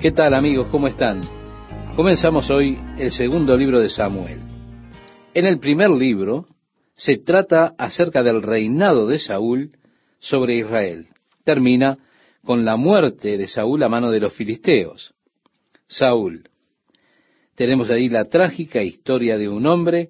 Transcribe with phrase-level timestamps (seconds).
[0.00, 0.68] ¿Qué tal amigos?
[0.70, 1.20] ¿Cómo están?
[1.94, 4.38] Comenzamos hoy el segundo libro de Samuel.
[5.34, 6.46] En el primer libro
[6.94, 9.72] se trata acerca del reinado de Saúl
[10.18, 11.08] sobre Israel.
[11.44, 11.98] Termina
[12.42, 15.12] con la muerte de Saúl a mano de los filisteos.
[15.86, 16.48] Saúl.
[17.54, 20.08] Tenemos ahí la trágica historia de un hombre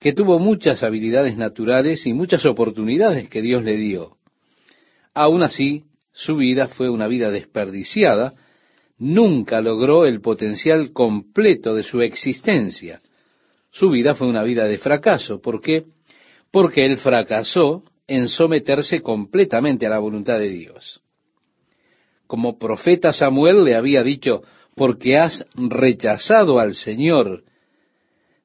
[0.00, 4.16] que tuvo muchas habilidades naturales y muchas oportunidades que Dios le dio.
[5.12, 8.32] Aún así, su vida fue una vida desperdiciada,
[8.98, 13.00] nunca logró el potencial completo de su existencia.
[13.70, 15.40] Su vida fue una vida de fracaso.
[15.40, 15.84] ¿Por qué?
[16.50, 21.00] Porque él fracasó en someterse completamente a la voluntad de Dios.
[22.26, 24.42] Como profeta Samuel le había dicho,
[24.74, 27.44] porque has rechazado al Señor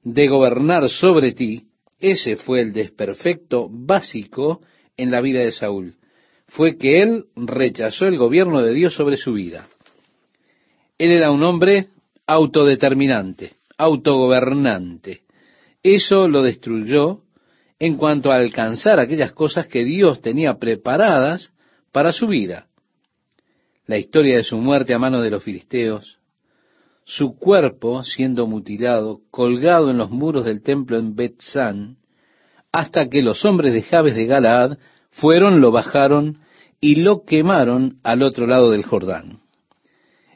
[0.04, 1.68] de gobernar sobre ti,
[2.00, 4.62] ese fue el desperfecto básico
[4.98, 5.96] en la vida de Saúl.
[6.48, 9.68] Fue que él rechazó el gobierno de Dios sobre su vida.
[11.04, 11.90] Él era un hombre
[12.28, 15.24] autodeterminante, autogobernante.
[15.84, 17.24] Eso lo destruyó
[17.78, 21.52] en cuanto a alcanzar aquellas cosas que Dios tenía preparadas
[21.92, 22.68] para su vida.
[23.86, 26.20] La historia de su muerte a mano de los filisteos,
[27.04, 31.98] su cuerpo siendo mutilado, colgado en los muros del templo en Betzán,
[32.72, 34.78] hasta que los hombres de Jabes de Galaad
[35.12, 36.38] fueron, lo bajaron
[36.80, 39.43] y lo quemaron al otro lado del Jordán.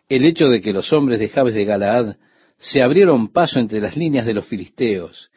[0.10, 2.16] El hecho de que los hombres de Jabes de Galaad
[2.58, 5.30] se abrieron paso entre las líneas de los filisteos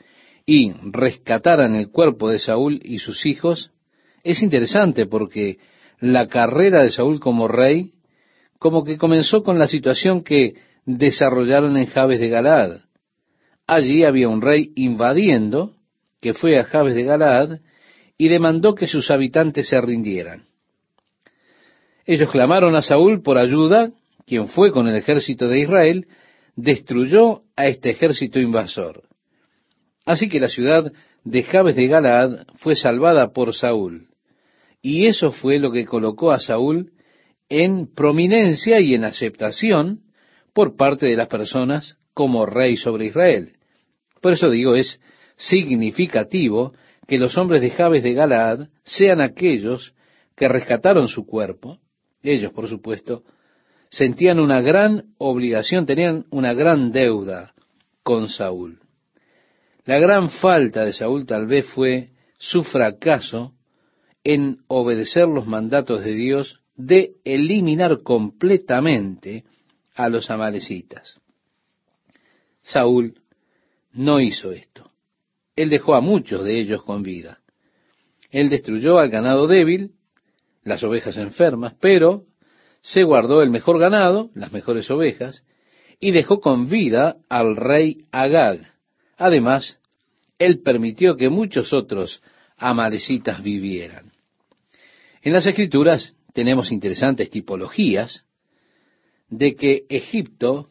[0.47, 3.73] y rescataran el cuerpo de Saúl y sus hijos
[4.23, 5.59] es interesante porque
[6.01, 7.93] la carrera de Saúl como rey
[8.59, 12.81] como que comenzó con la situación que desarrollaron en Jabes de Galaad.
[13.67, 15.75] Allí había un rey invadiendo,
[16.21, 17.61] que fue a Jabes de Galaad,
[18.19, 20.45] y demandó que sus habitantes se rindieran.
[22.05, 23.93] Ellos clamaron a Saúl por ayuda,
[24.31, 26.07] quien fue con el ejército de Israel,
[26.55, 29.03] destruyó a este ejército invasor.
[30.07, 30.93] Así que la ciudad
[31.25, 34.07] de Jabes de Galaad fue salvada por Saúl.
[34.81, 36.93] Y eso fue lo que colocó a Saúl
[37.49, 40.03] en prominencia y en aceptación
[40.53, 43.55] por parte de las personas como rey sobre Israel.
[44.23, 45.01] Por eso digo, es
[45.35, 46.73] significativo
[47.09, 49.93] que los hombres de Jabes de Galaad sean aquellos
[50.37, 51.79] que rescataron su cuerpo.
[52.23, 53.25] Ellos, por supuesto,
[53.91, 57.55] sentían una gran obligación, tenían una gran deuda
[58.03, 58.79] con Saúl.
[59.85, 63.55] La gran falta de Saúl tal vez fue su fracaso
[64.23, 69.45] en obedecer los mandatos de Dios de eliminar completamente
[69.95, 71.21] a los amalecitas.
[72.63, 73.21] Saúl
[73.93, 74.91] no hizo esto.
[75.57, 77.41] Él dejó a muchos de ellos con vida.
[78.31, 79.93] Él destruyó al ganado débil,
[80.63, 82.27] las ovejas enfermas, pero
[82.83, 85.45] se guardó el mejor ganado, las mejores ovejas,
[86.01, 88.73] y dejó con vida al rey Agag.
[89.17, 89.79] Además,
[90.39, 92.23] él permitió que muchos otros
[92.57, 94.13] amalecitas vivieran.
[95.23, 98.25] En las escrituras tenemos interesantes tipologías
[99.29, 100.69] de que Egipto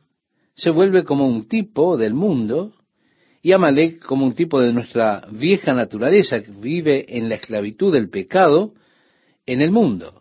[0.56, 2.74] se vuelve como un tipo del mundo
[3.41, 8.09] y Amalek como un tipo de nuestra vieja naturaleza que vive en la esclavitud del
[8.09, 8.74] pecado
[9.46, 10.19] en el mundo.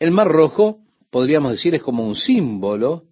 [0.00, 0.78] El Mar Rojo,
[1.10, 3.04] podríamos decir, es como un símbolo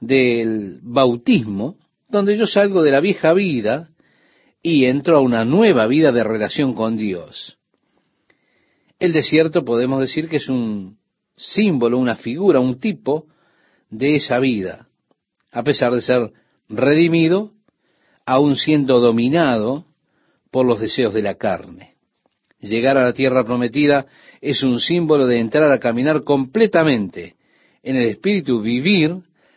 [0.00, 1.76] del bautismo,
[2.08, 3.90] donde yo salgo de la vieja vida
[4.62, 7.58] y entro a una nueva vida de relación con Dios.
[8.98, 10.96] El desierto podemos decir que es un
[11.36, 13.26] símbolo, una figura, un tipo
[13.90, 14.88] de esa vida,
[15.50, 16.32] a pesar de ser
[16.66, 17.52] redimido,
[18.24, 19.84] aún siendo dominado
[20.50, 21.91] por los deseos de la carne.
[22.62, 24.06] Llegar a la tierra prometida
[24.40, 27.34] es un símbolo de entrar a caminar completamente
[27.82, 29.16] en el Espíritu, vivir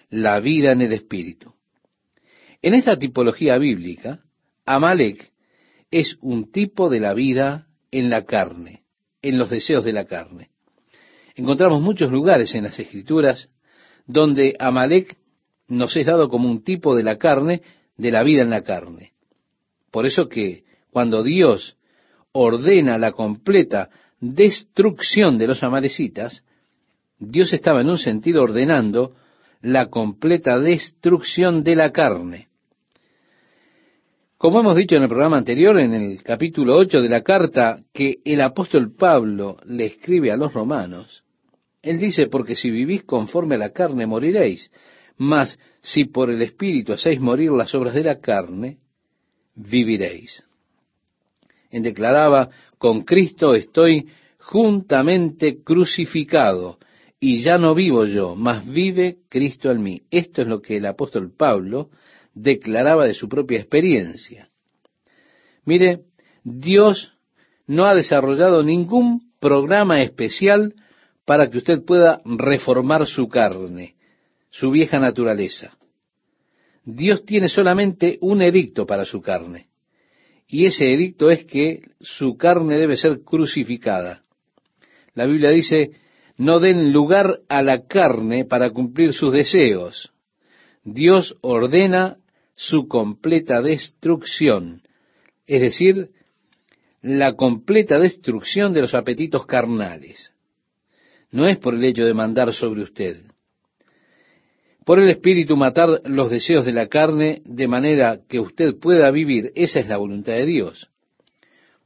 [0.10, 1.54] la vida en el Espíritu.
[2.64, 4.24] En esta tipología bíblica,
[4.66, 5.32] Amalek
[5.92, 8.82] es un tipo de la vida en la carne,
[9.22, 10.50] en los deseos de la carne.
[11.36, 13.52] Encontramos muchos lugares en las Escrituras
[14.08, 15.16] donde Amalek
[15.68, 17.62] nos es dado como un tipo de la carne,
[17.98, 19.12] de la vida en la carne.
[19.92, 21.78] Por eso que cuando Dios
[22.38, 23.90] ordena la completa
[24.20, 26.44] destrucción de los amalecitas,
[27.18, 29.16] Dios estaba en un sentido ordenando
[29.62, 32.50] la completa destrucción de la carne.
[34.38, 38.20] Como hemos dicho en el programa anterior, en el capítulo 8 de la carta que
[38.26, 41.24] el apóstol Pablo le escribe a los romanos,
[41.82, 44.72] él dice, porque si vivís conforme a la carne, moriréis.
[45.18, 48.80] Mas si por el Espíritu hacéis morir las obras de la carne,
[49.56, 50.45] viviréis.
[51.82, 54.08] Declaraba, con Cristo estoy
[54.40, 56.78] juntamente crucificado.
[57.18, 60.02] y ya no vivo yo, mas vive Cristo en mí.
[60.12, 61.90] Esto es lo que el apóstol Pablo
[62.36, 64.50] declaraba de su propia experiencia.
[65.64, 66.02] Mire,
[66.44, 67.14] Dios
[67.66, 70.76] no ha desarrollado ningún programa especial
[71.26, 73.96] para que usted pueda reformar su carne,
[74.50, 75.76] su vieja naturaleza.
[76.84, 79.70] Dios tiene solamente un edicto para su carne,
[80.48, 84.24] y ese edicto es que su carne debe ser crucificada.
[85.14, 85.92] La Biblia dice,
[86.38, 90.12] no den lugar a la carne para cumplir sus deseos.
[90.84, 92.18] Dios ordena
[92.56, 94.84] su completa destrucción,
[95.48, 96.12] es decir,
[97.02, 100.32] la completa destrucción de los apetitos carnales.
[101.32, 103.18] No es por el hecho de mandar sobre usted.
[104.86, 109.52] Por el Espíritu matar los deseos de la carne de manera que usted pueda vivir,
[109.56, 110.92] esa es la voluntad de Dios.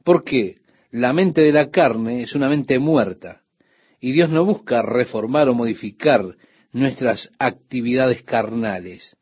[0.04, 0.58] Porque
[0.90, 3.40] la mente de la carne es una mente muerta,
[4.00, 6.36] y Dios no busca reformar o modificar
[6.72, 9.16] nuestras actividades carnales.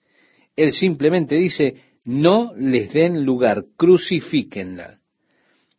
[0.56, 4.98] Él simplemente dice, no les den lugar, crucifíquenla.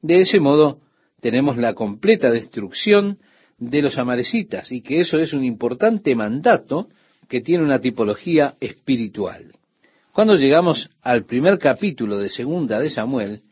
[0.01, 0.79] De ese modo
[1.19, 3.19] tenemos la completa destrucción
[3.57, 6.87] de los amarecitas y que eso es un importante mandato
[7.29, 9.53] que tiene una tipología espiritual.
[10.11, 13.43] Cuando llegamos al primer capítulo de Segunda de Samuel,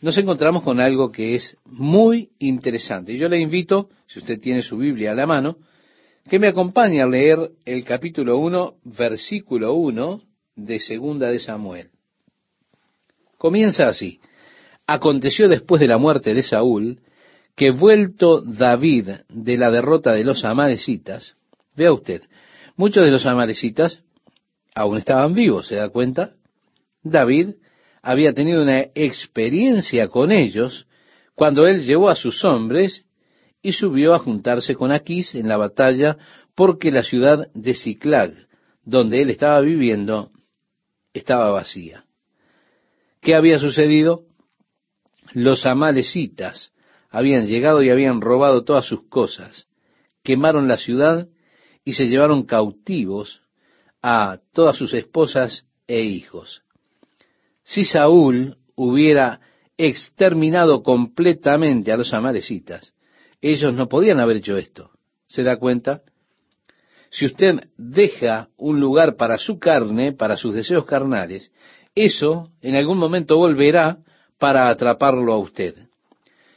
[0.00, 3.16] nos encontramos con algo que es muy interesante.
[3.16, 5.58] Yo le invito, si usted tiene su Biblia a la mano,
[6.28, 10.22] que me acompañe a leer el capítulo 1, versículo 1
[10.56, 11.90] de Segunda de Samuel.
[13.36, 14.20] Comienza así.
[14.86, 17.00] Aconteció después de la muerte de Saúl,
[17.54, 21.34] que vuelto David de la derrota de los amalecitas,
[21.76, 22.22] vea usted,
[22.80, 24.02] muchos de los amalecitas
[24.74, 26.36] aún estaban vivos, ¿se da cuenta?
[27.02, 27.56] David
[28.00, 30.86] había tenido una experiencia con ellos
[31.34, 33.04] cuando él llevó a sus hombres
[33.60, 36.16] y subió a juntarse con Aquís en la batalla
[36.54, 38.32] porque la ciudad de Ciclag,
[38.82, 40.30] donde él estaba viviendo,
[41.12, 42.06] estaba vacía.
[43.20, 44.22] ¿Qué había sucedido?
[45.34, 46.72] Los amalecitas
[47.10, 49.68] habían llegado y habían robado todas sus cosas,
[50.22, 51.28] quemaron la ciudad
[51.90, 53.42] y se llevaron cautivos
[54.00, 56.62] a todas sus esposas e hijos.
[57.64, 59.40] Si Saúl hubiera
[59.76, 62.94] exterminado completamente a los amalecitas,
[63.40, 64.92] ellos no podían haber hecho esto.
[65.26, 66.02] ¿Se da cuenta?
[67.10, 71.52] Si usted deja un lugar para su carne, para sus deseos carnales,
[71.96, 73.98] eso en algún momento volverá
[74.38, 75.74] para atraparlo a usted.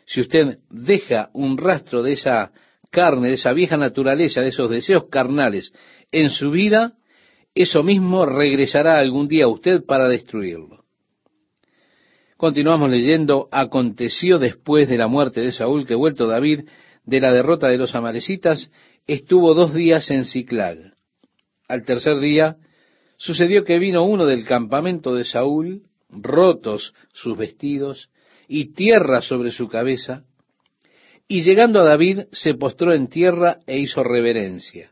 [0.06, 2.52] Si usted deja un rastro de esa
[2.94, 5.74] carne, de esa vieja naturaleza, de esos deseos carnales
[6.12, 6.94] en su vida,
[7.56, 10.86] eso mismo regresará algún día a usted para destruirlo.
[12.38, 16.66] Continuamos leyendo, aconteció después de la muerte de Saúl que vuelto David
[17.04, 18.72] de la derrota de los amalecitas,
[19.08, 20.78] estuvo dos días en Ciclag.
[21.68, 22.58] Al tercer día
[23.18, 28.10] sucedió que vino uno del campamento de Saúl, rotos sus vestidos
[28.48, 30.26] y tierra sobre su cabeza,
[31.34, 34.92] y llegando a David se postró en tierra e hizo reverencia.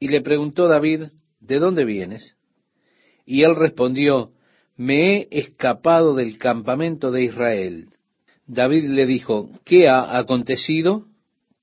[0.00, 2.34] Y le preguntó David, ¿de dónde vienes?
[3.24, 4.32] Y él respondió,
[4.76, 7.90] me he escapado del campamento de Israel.
[8.48, 11.06] David le dijo, ¿qué ha acontecido?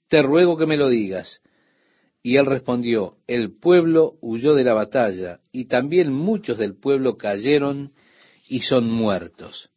[0.08, 1.42] Te ruego que me lo digas.
[2.24, 7.92] Y él respondió, el pueblo huyó de la batalla, y también muchos del pueblo cayeron
[8.48, 9.70] y son muertos.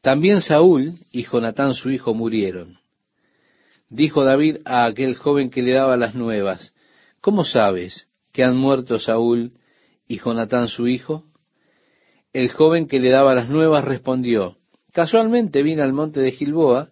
[0.00, 2.79] También Saúl y Jonatán su hijo murieron.
[3.90, 6.72] Dijo David a aquel joven que le daba las nuevas,
[7.20, 9.52] ¿cómo sabes que han muerto Saúl
[10.06, 11.24] y Jonatán su hijo?
[12.32, 14.58] El joven que le daba las nuevas respondió,
[14.92, 16.90] casualmente vine al monte de Gilboa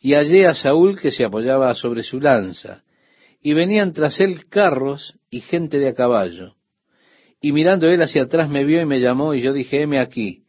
[0.00, 2.84] y hallé a Saúl que se apoyaba sobre su lanza,
[3.42, 6.54] y venían tras él carros y gente de a caballo.
[7.40, 10.44] Y mirando él hacia atrás me vio y me llamó, y yo dije, heme aquí.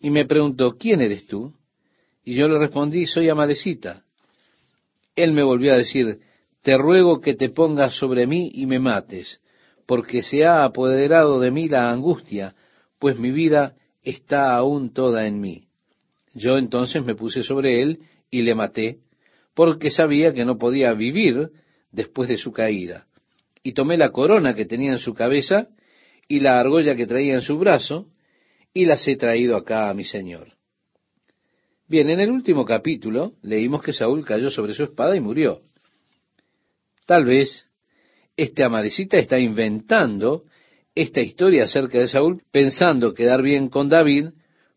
[0.00, 1.54] Y me preguntó, ¿quién eres tú?
[2.24, 4.05] Y yo le respondí, soy Amalecita.
[5.16, 6.20] Él me volvió a decir,
[6.62, 9.40] te ruego que te pongas sobre mí y me mates,
[9.86, 12.54] porque se ha apoderado de mí la angustia,
[12.98, 15.68] pues mi vida está aún toda en mí.
[16.34, 18.98] Yo entonces me puse sobre él y le maté,
[19.54, 21.50] porque sabía que no podía vivir
[21.92, 23.06] después de su caída.
[23.62, 25.68] Y tomé la corona que tenía en su cabeza
[26.28, 28.06] y la argolla que traía en su brazo,
[28.74, 30.55] y las he traído acá a mi señor.
[31.88, 35.60] Bien, en el último capítulo leímos que Saúl cayó sobre su espada y murió.
[37.06, 37.66] Tal vez
[38.36, 40.42] este amadecita está inventando
[40.96, 44.30] esta historia acerca de Saúl, pensando quedar bien con David,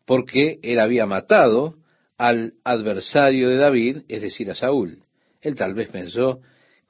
[0.05, 1.77] porque él había matado
[2.15, 4.99] al adversario de David, es decir, a Saúl.
[5.41, 6.41] Él tal vez pensó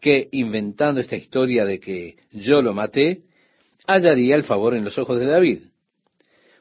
[0.01, 3.21] que inventando esta historia de que yo lo maté,
[3.87, 5.59] hallaría el favor en los ojos de David.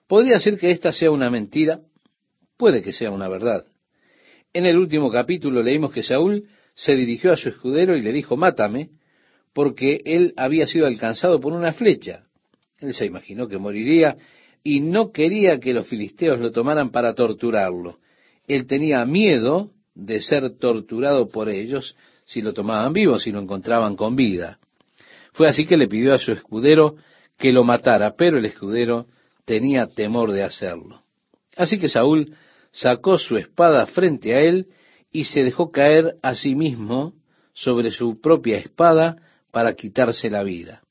[0.06, 1.80] Podría ser que esta sea una mentira,
[2.58, 3.64] puede que sea una verdad.
[4.52, 8.36] En el último capítulo leímos que Saúl se dirigió a su escudero y le dijo,
[8.36, 8.90] mátame,
[9.54, 12.24] porque él había sido alcanzado por una flecha.
[12.78, 14.16] Él se imaginó que moriría
[14.62, 17.98] y no quería que los filisteos lo tomaran para torturarlo.
[18.46, 23.96] Él tenía miedo de ser torturado por ellos si lo tomaban vivo, si lo encontraban
[23.96, 24.58] con vida.
[25.32, 26.96] Fue así que le pidió a su escudero
[27.36, 29.06] que lo matara, pero el escudero
[29.44, 31.02] tenía temor de hacerlo.
[31.56, 32.34] Así que Saúl
[32.78, 34.68] sacó su espada frente a él
[35.11, 37.14] y se dejó caer a sí mismo
[37.52, 39.16] sobre su propia espada
[39.50, 40.82] para quitarse la vida.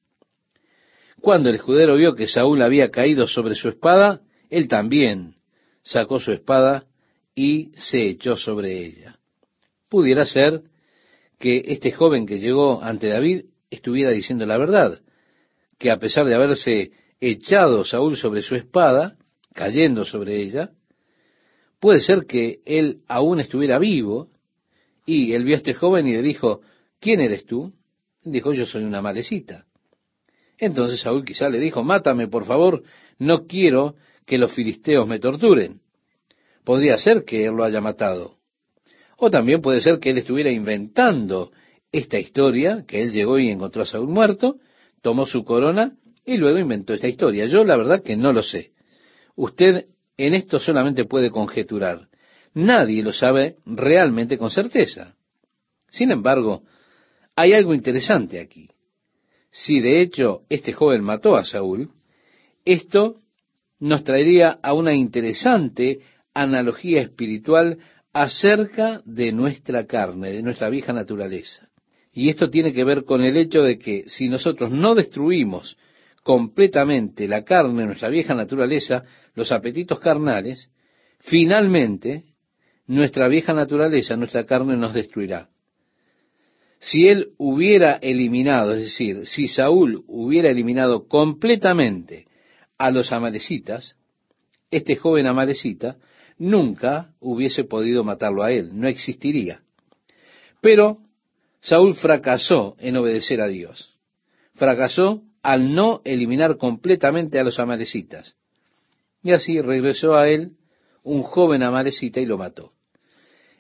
[1.22, 5.36] Cuando el escudero vio que Saúl había caído sobre su espada, él también
[5.82, 6.86] sacó su espada
[7.34, 9.18] y se echó sobre ella.
[9.90, 10.64] Pudiera ser
[11.40, 15.00] que este joven que llegó ante David estuviera diciendo la verdad,
[15.78, 16.92] que a pesar de haberse
[17.22, 19.16] echado Saúl sobre su espada,
[19.54, 20.72] cayendo sobre ella,
[21.80, 24.30] puede ser que él aún estuviera vivo
[25.06, 26.62] y él vio a este joven y le dijo,
[27.00, 27.74] ¿quién eres tú?
[28.24, 29.66] Dijo, yo soy una malecita.
[30.58, 32.84] Entonces Saúl quizá le dijo, mátame por favor,
[33.20, 35.82] no quiero que los filisteos me torturen.
[36.64, 38.36] Podría ser que él lo haya matado.
[39.18, 41.52] O también puede ser que él estuviera inventando
[41.92, 44.58] esta historia, que él llegó y encontró a Saúl muerto,
[45.02, 47.46] tomó su corona y luego inventó esta historia.
[47.46, 48.72] Yo la verdad que no lo sé.
[49.36, 49.86] Usted
[50.18, 52.08] en esto solamente puede conjeturar.
[52.54, 55.16] Nadie lo sabe realmente con certeza.
[55.90, 56.64] Sin embargo,
[57.36, 58.70] hay algo interesante aquí.
[59.52, 61.92] Si de hecho este joven mató a Saúl,
[62.66, 63.16] esto
[63.80, 66.00] nos traería a una interesante
[66.34, 67.78] analogía espiritual
[68.12, 71.70] acerca de nuestra carne, de nuestra vieja naturaleza.
[72.12, 75.78] Y esto tiene que ver con el hecho de que si nosotros no destruimos
[76.28, 80.70] completamente la carne, nuestra vieja naturaleza, los apetitos carnales,
[81.22, 82.26] finalmente
[82.86, 85.48] nuestra vieja naturaleza, nuestra carne nos destruirá.
[86.80, 92.28] Si él hubiera eliminado, es decir, si Saúl hubiera eliminado completamente
[92.78, 93.96] a los amalecitas,
[94.70, 95.96] este joven amalecita
[96.38, 99.62] nunca hubiese podido matarlo a él, no existiría.
[100.60, 100.98] Pero
[101.62, 103.98] Saúl fracasó en obedecer a Dios.
[104.56, 108.36] Fracasó al no eliminar completamente a los amalecitas.
[109.24, 110.58] Y así regresó a él
[111.04, 112.74] un joven amalecita y lo mató.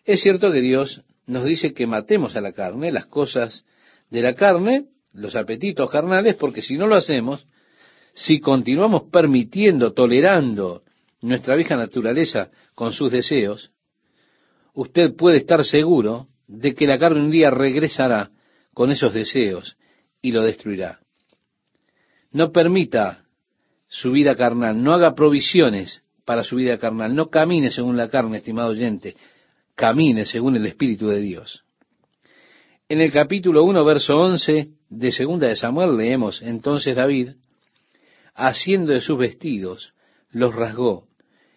[0.03, 3.63] Es cierto que Dios nos dice que matemos a la carne, las cosas
[4.09, 7.47] de la carne, los apetitos carnales, porque si no lo hacemos,
[8.11, 10.83] si continuamos permitiendo, tolerando
[11.21, 13.71] nuestra vieja naturaleza con sus deseos,
[14.73, 18.31] usted puede estar seguro de que la carne un día regresará
[18.73, 19.77] con esos deseos
[20.21, 20.99] y lo destruirá.
[22.37, 23.23] No permita
[23.87, 28.37] su vida carnal, no haga provisiones para su vida carnal, no camine según la carne,
[28.37, 29.15] estimado oyente,
[29.73, 31.63] camine según el Espíritu de Dios.
[32.89, 37.29] En el capítulo 1, verso 11 de Segunda de Samuel leemos, entonces David,
[38.35, 39.95] haciendo de sus vestidos,
[40.29, 41.07] los rasgó,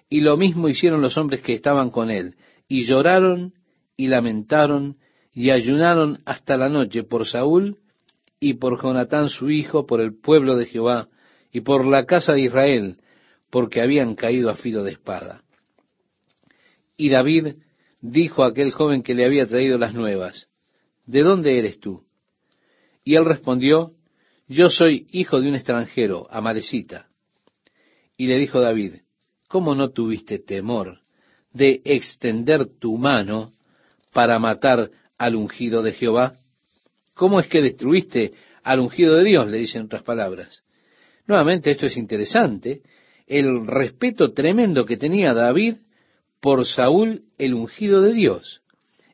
[0.09, 2.37] y lo mismo hicieron los hombres que estaban con él,
[2.69, 3.53] y lloraron
[3.99, 4.97] y lamentaron
[5.35, 7.77] y ayunaron hasta la noche por Saúl
[8.41, 11.09] y por Jonatán su hijo, por el pueblo de Jehová
[11.53, 12.97] y por la casa de Israel,
[13.51, 15.45] porque habían caído a filo de espada.
[16.97, 17.57] Y David
[18.01, 20.49] dijo a aquel joven que le había traído las nuevas,
[21.05, 22.05] ¿de dónde eres tú?
[23.05, 23.93] Y él respondió,
[24.49, 27.09] yo soy hijo de un extranjero, amalecita.
[28.17, 29.03] Y le dijo David,
[29.49, 31.01] ¿cómo no tuviste temor
[31.53, 33.53] de extender tu mano
[34.13, 36.40] para matar al ungido de Jehová?
[37.21, 39.47] ¿Cómo es que destruiste al ungido de Dios?
[39.47, 40.65] Le dicen otras palabras.
[41.27, 42.81] Nuevamente esto es interesante,
[43.27, 45.75] el respeto tremendo que tenía David
[46.41, 48.63] por Saúl el ungido de Dios.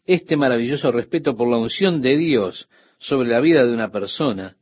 [0.04, 4.54] Este maravilloso respeto por la unción de Dios sobre la vida de una persona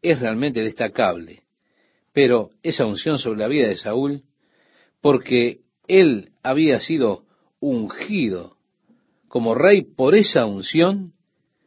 [0.00, 1.42] es realmente destacable.
[2.12, 4.22] Pero esa unción sobre la vida de Saúl,
[5.00, 7.24] porque él había sido
[7.58, 8.56] ungido
[9.26, 11.12] como rey por esa unción,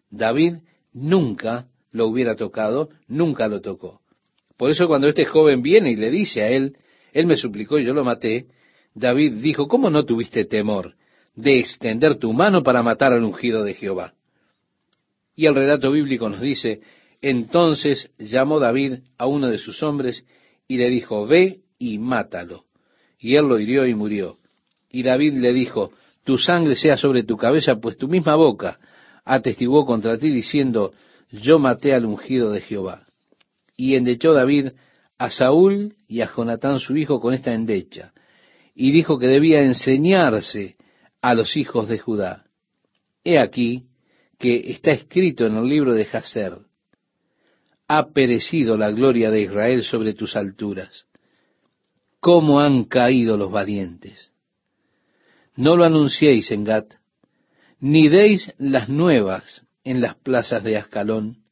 [0.09, 0.59] David
[0.97, 4.01] nunca lo hubiera tocado, nunca lo tocó.
[4.57, 6.77] Por eso cuando este joven viene y le dice a él,
[7.13, 8.47] él me suplicó y yo lo maté,
[8.95, 10.95] David dijo, ¿cómo no tuviste temor
[11.35, 14.15] de extender tu mano para matar al ungido de Jehová?
[15.35, 16.81] Y el relato bíblico nos dice,
[17.21, 20.25] entonces llamó David a uno de sus hombres
[20.67, 22.65] y le dijo, ve y mátalo.
[23.19, 24.39] Y él lo hirió y murió.
[24.89, 25.91] Y David le dijo,
[26.23, 28.79] tu sangre sea sobre tu cabeza, pues tu misma boca
[29.27, 30.93] atestiguó contra ti diciendo,
[31.31, 33.05] yo maté al ungido de Jehová.
[33.75, 34.69] Y endechó David
[35.17, 38.13] a Saúl y a Jonatán su hijo con esta endecha,
[38.73, 40.77] y dijo que debía enseñarse
[41.21, 42.45] a los hijos de Judá.
[43.23, 43.83] He aquí
[44.39, 46.59] que está escrito en el libro de Jaser,
[47.87, 51.05] ha perecido la gloria de Israel sobre tus alturas.
[52.19, 54.31] ¿Cómo han caído los valientes?
[55.55, 56.95] No lo anunciéis en Gat,
[57.79, 61.43] ni deis las nuevas en las plazas de Ascalón,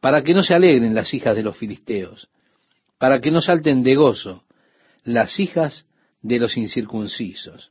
[0.00, 2.28] para que no se alegren las hijas de los filisteos,
[2.98, 4.44] para que no salten de gozo
[5.02, 5.86] las hijas
[6.22, 7.70] de los incircuncisos.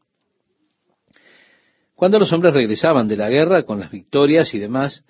[1.95, 5.03] Cuando los hombres regresaban de la guerra con las victorias y demás,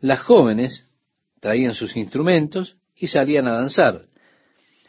[0.00, 0.90] las jóvenes
[1.40, 4.02] traían sus instrumentos y salían a danzar.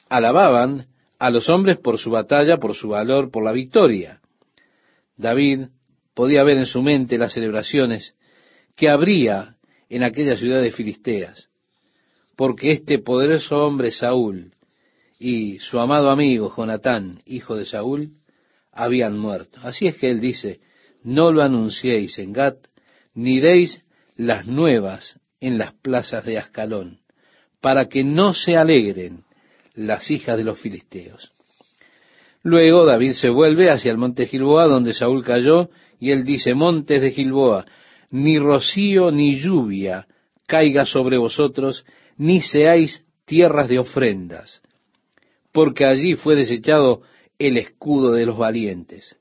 [0.09, 0.87] Alababan
[1.19, 4.21] a los hombres por su batalla, por su valor, por la victoria.
[5.17, 5.67] David
[6.15, 8.15] podía ver en su mente las celebraciones
[8.75, 9.57] que habría
[9.89, 11.49] en aquellas ciudades filisteas,
[12.35, 14.53] porque este poderoso hombre Saúl
[15.19, 18.13] y su amado amigo Jonatán, hijo de Saúl,
[18.71, 19.59] habían muerto.
[19.61, 20.59] Así es que él dice,
[21.03, 22.57] no lo anunciéis en Gat,
[23.13, 23.83] ni deis
[24.15, 26.99] las nuevas en las plazas de Ascalón,
[27.61, 29.23] para que no se alegren
[29.73, 31.31] las hijas de los filisteos.
[32.41, 35.69] Luego David se vuelve hacia el monte Gilboa, donde Saúl cayó,
[36.05, 37.65] y él dice, montes de Gilboa,
[38.11, 40.05] ni rocío ni lluvia
[40.45, 41.83] caiga sobre vosotros,
[42.15, 44.61] ni seáis tierras de ofrendas,
[45.51, 47.01] porque allí fue desechado
[47.39, 49.17] el escudo de los valientes,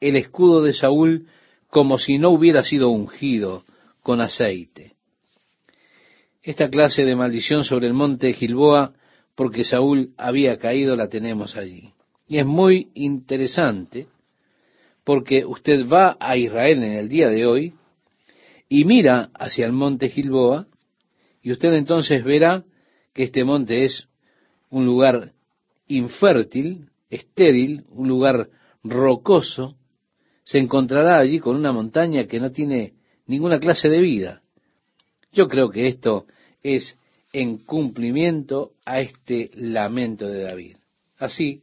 [0.00, 1.28] el escudo de Saúl
[1.68, 3.62] como si no hubiera sido ungido
[4.02, 4.94] con aceite.
[6.42, 8.94] Esta clase de maldición sobre el monte Gilboa,
[9.36, 11.92] porque Saúl había caído, la tenemos allí.
[12.26, 14.08] Y es muy interesante
[15.06, 17.74] porque usted va a Israel en el día de hoy
[18.68, 20.66] y mira hacia el monte Gilboa
[21.40, 22.64] y usted entonces verá
[23.14, 24.08] que este monte es
[24.68, 25.32] un lugar
[25.86, 28.48] infértil, estéril, un lugar
[28.82, 29.76] rocoso,
[30.42, 32.94] se encontrará allí con una montaña que no tiene
[33.28, 34.42] ninguna clase de vida.
[35.30, 36.26] Yo creo que esto
[36.64, 36.98] es
[37.32, 40.76] en cumplimiento a este lamento de David.
[41.16, 41.62] Así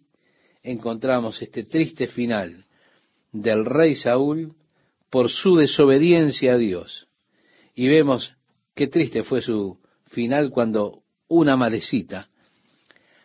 [0.64, 2.64] encontramos este triste final
[3.34, 4.54] del rey Saúl
[5.10, 7.08] por su desobediencia a Dios.
[7.76, 8.36] Y vemos
[8.76, 12.30] qué triste fue su final cuando una malecita,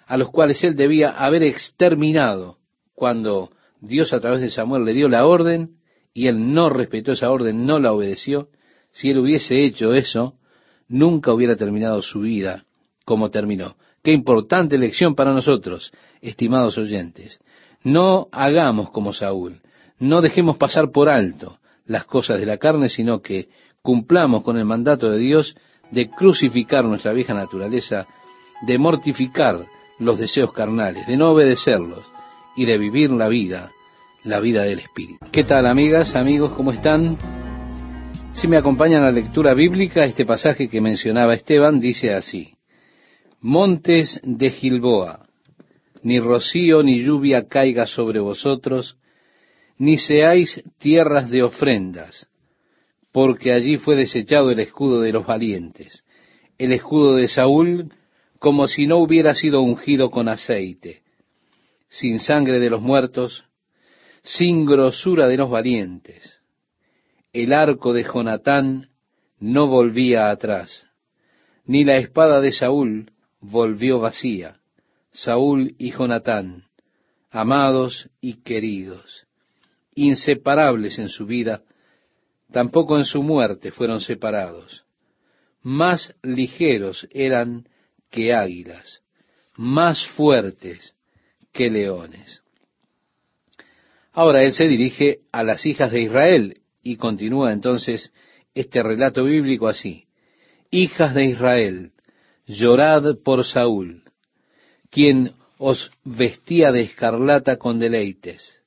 [0.06, 2.58] a los cuales él debía haber exterminado
[2.94, 5.76] cuando Dios a través de Samuel le dio la orden
[6.14, 8.48] y él no respetó esa orden, no la obedeció,
[8.90, 10.34] si él hubiese hecho eso,
[10.88, 12.64] nunca hubiera terminado su vida
[13.04, 13.76] como terminó.
[14.02, 17.38] Qué importante lección para nosotros, estimados oyentes.
[17.84, 19.60] No hagamos como Saúl,
[19.98, 23.48] no dejemos pasar por alto las cosas de la carne, sino que
[23.82, 25.56] cumplamos con el mandato de Dios
[25.90, 28.06] de crucificar nuestra vieja naturaleza,
[28.66, 29.66] de mortificar
[29.98, 32.04] los deseos carnales, de no obedecerlos
[32.56, 33.72] y de vivir la vida,
[34.24, 35.24] la vida del Espíritu.
[35.32, 36.52] ¿Qué tal amigas, amigos?
[36.52, 37.16] ¿Cómo están?
[38.34, 42.54] Si me acompañan a la lectura bíblica, este pasaje que mencionaba Esteban dice así,
[43.40, 45.20] Montes de Gilboa,
[46.02, 48.97] ni rocío ni lluvia caiga sobre vosotros,
[49.78, 52.28] ni seáis tierras de ofrendas,
[53.12, 56.04] porque allí fue desechado el escudo de los valientes,
[56.58, 57.92] el escudo de Saúl,
[58.38, 61.02] como si no hubiera sido ungido con aceite,
[61.88, 63.44] sin sangre de los muertos,
[64.22, 66.40] sin grosura de los valientes.
[67.32, 68.90] El arco de Jonatán
[69.38, 70.88] no volvía atrás,
[71.64, 74.56] ni la espada de Saúl volvió vacía.
[75.10, 76.64] Saúl y Jonatán,
[77.30, 79.27] amados y queridos,
[79.98, 81.62] inseparables en su vida,
[82.52, 84.84] tampoco en su muerte fueron separados.
[85.62, 87.68] Más ligeros eran
[88.10, 89.02] que águilas,
[89.56, 90.94] más fuertes
[91.52, 92.42] que leones.
[94.12, 98.12] Ahora él se dirige a las hijas de Israel y continúa entonces
[98.54, 100.06] este relato bíblico así.
[100.70, 101.92] Hijas de Israel,
[102.46, 104.04] llorad por Saúl,
[104.90, 108.57] quien os vestía de escarlata con deleites,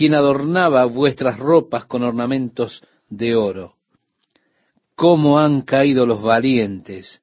[0.00, 3.74] quien adornaba vuestras ropas con ornamentos de oro.
[4.94, 7.20] ¿Cómo han caído los valientes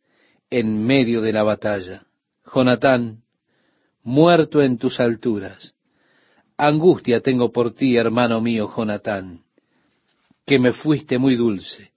[0.51, 2.05] en medio de la batalla?
[2.53, 3.23] Jonatán,
[4.03, 5.73] muerto en tus alturas.
[6.55, 9.47] Angustia tengo por ti, hermano mío, Jonatán
[10.45, 11.93] que me fuiste muy dulce.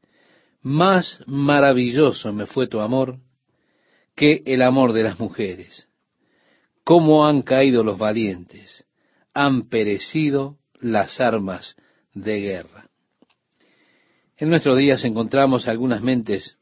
[0.62, 3.19] Más maravilloso me fue tu amor
[4.16, 5.90] que el amor de las mujeres.
[6.83, 8.87] Cómo han caído los valientes,
[9.35, 11.77] han perecido las armas
[12.14, 12.88] de guerra.
[14.37, 16.57] En nuestros días encontramos algunas mentes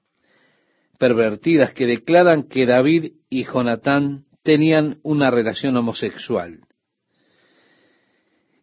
[0.99, 6.61] pervertidas que declaran que David y Jonatán tenían una relación homosexual.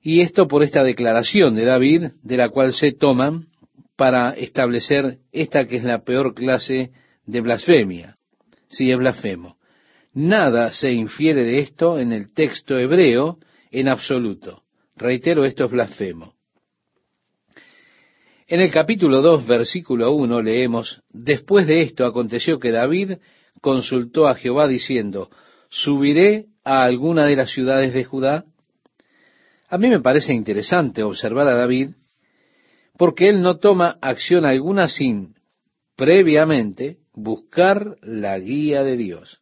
[0.02, 3.48] Y esto por esta declaración de David, de la cual se toman
[3.96, 6.92] para establecer esta que es la peor clase
[7.26, 8.16] de blasfemia.
[8.68, 9.58] Si es blasfemo.
[10.14, 13.40] Nada se infiere de esto en el texto hebreo
[13.72, 14.65] en absoluto.
[14.96, 16.34] Reitero, esto es blasfemo.
[18.48, 23.14] En el capítulo 2, versículo 1 leemos, Después de esto aconteció que David
[23.60, 25.30] consultó a Jehová diciendo,
[25.68, 28.46] ¿subiré a alguna de las ciudades de Judá?
[29.68, 31.90] A mí me parece interesante observar a David
[32.98, 35.36] porque él no toma acción alguna sin
[35.98, 39.42] previamente buscar la guía de Dios.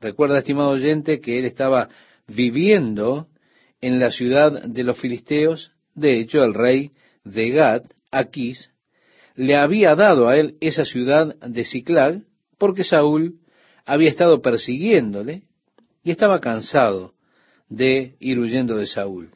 [0.00, 1.88] Recuerda, estimado oyente, que él estaba
[2.26, 3.28] viviendo
[3.80, 5.72] en la ciudad de los filisteos.
[5.94, 6.92] De hecho, el rey
[7.24, 8.72] de Gad, Aquís,
[9.34, 12.22] le había dado a él esa ciudad de Ciclag
[12.58, 13.40] porque Saúl
[13.84, 15.42] había estado persiguiéndole
[16.02, 17.14] y estaba cansado
[17.68, 19.30] de ir huyendo de Saúl.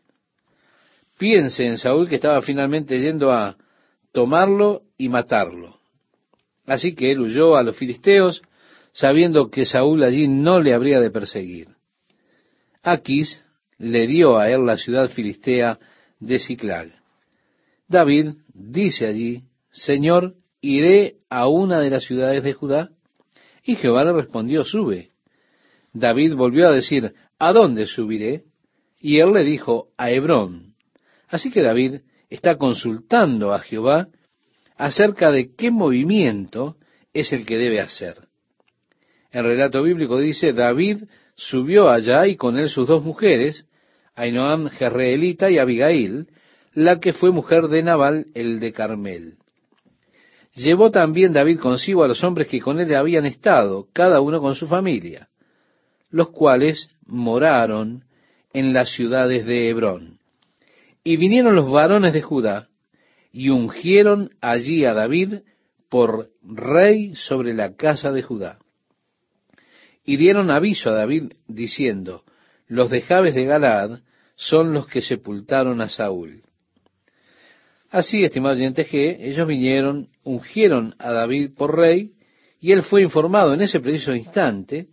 [1.18, 3.56] Piense en Saúl que estaba finalmente yendo a
[4.12, 5.78] tomarlo y matarlo.
[6.66, 8.42] Así que él huyó a los filisteos,
[8.92, 11.68] sabiendo que Saúl allí no le habría de perseguir.
[12.82, 13.42] Aquís
[13.80, 15.78] le dio a él la ciudad filistea
[16.20, 16.90] de Ciclag.
[17.88, 22.90] David dice allí, Señor, iré a una de las ciudades de Judá.
[23.64, 25.10] Y Jehová le respondió, sube.
[25.94, 28.44] David volvió a decir, ¿a dónde subiré?
[29.00, 30.74] Y él le dijo, a Hebrón.
[31.28, 34.08] Así que David está consultando a Jehová
[34.76, 36.76] acerca de qué movimiento
[37.14, 38.28] es el que debe hacer.
[39.30, 43.66] El relato bíblico dice, David subió allá y con él sus dos mujeres,
[44.20, 46.28] Ainoam Jerreelita y Abigail,
[46.74, 49.34] la que fue mujer de Nabal, el de Carmel.
[50.54, 54.54] Llevó también David consigo a los hombres que con él habían estado, cada uno con
[54.54, 55.30] su familia
[56.10, 58.04] los cuales moraron
[58.52, 60.18] en las ciudades de Hebrón.
[61.02, 62.68] Y vinieron los varones de Judá
[63.32, 65.40] y ungieron allí a David
[65.88, 68.58] por rey sobre la casa de Judá.
[70.04, 72.24] Y dieron aviso a David diciendo,
[72.66, 74.00] los de Jabes de Galaad
[74.40, 76.42] son los que sepultaron a Saúl.
[77.90, 82.12] Así, estimado oyente, que ellos vinieron, ungieron a David por rey,
[82.58, 84.88] y él fue informado en ese preciso instante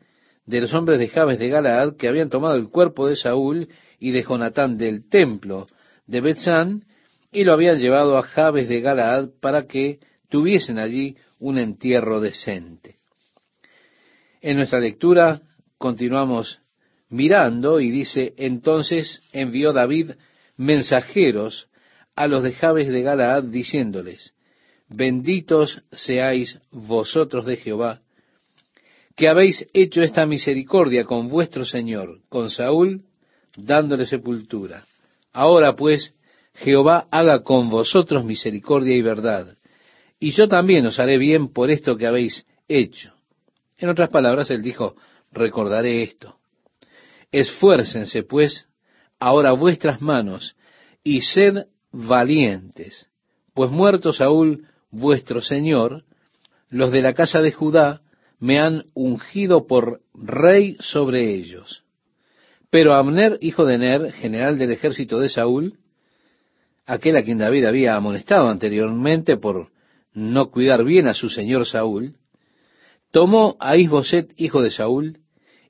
[0.46, 4.12] de los hombres de Jabes de Galaad que habían tomado el cuerpo de Saúl y
[4.12, 5.68] de Jonatán del templo
[6.08, 6.86] de Betzán
[7.32, 12.98] y lo habían llevado a Jabes de Galaad para que tuviesen allí un entierro decente.
[14.42, 15.42] En nuestra lectura
[15.78, 16.62] continuamos
[17.10, 20.12] mirando y dice, entonces envió David
[20.58, 21.67] mensajeros
[22.15, 24.34] a los de Jabes de Galaad diciéndoles,
[24.89, 28.02] benditos seáis vosotros de Jehová,
[29.15, 33.04] que habéis hecho esta misericordia con vuestro Señor, con Saúl,
[33.56, 34.86] dándole sepultura.
[35.34, 36.13] Ahora pues,
[36.54, 39.58] Jehová haga con vosotros misericordia y verdad,
[40.20, 43.13] y yo también os haré bien por esto que habéis hecho.
[43.78, 44.96] En otras palabras, él dijo,
[45.32, 46.38] recordaré esto.
[47.32, 48.68] Esfuércense, pues,
[49.20, 50.56] ahora vuestras manos,
[51.04, 53.10] y sed valientes,
[53.54, 56.04] pues muerto Saúl, vuestro Señor,
[56.70, 58.02] los de la casa de Judá,
[58.40, 61.84] me han ungido por rey sobre ellos.
[62.70, 65.80] Pero Abner, hijo de Ner, general del ejército de Saúl,
[66.86, 69.72] aquel a quien David había amonestado anteriormente por
[70.13, 72.16] no cuidar bien a su señor Saúl,
[73.12, 75.20] tomó a Isboset, hijo de Saúl,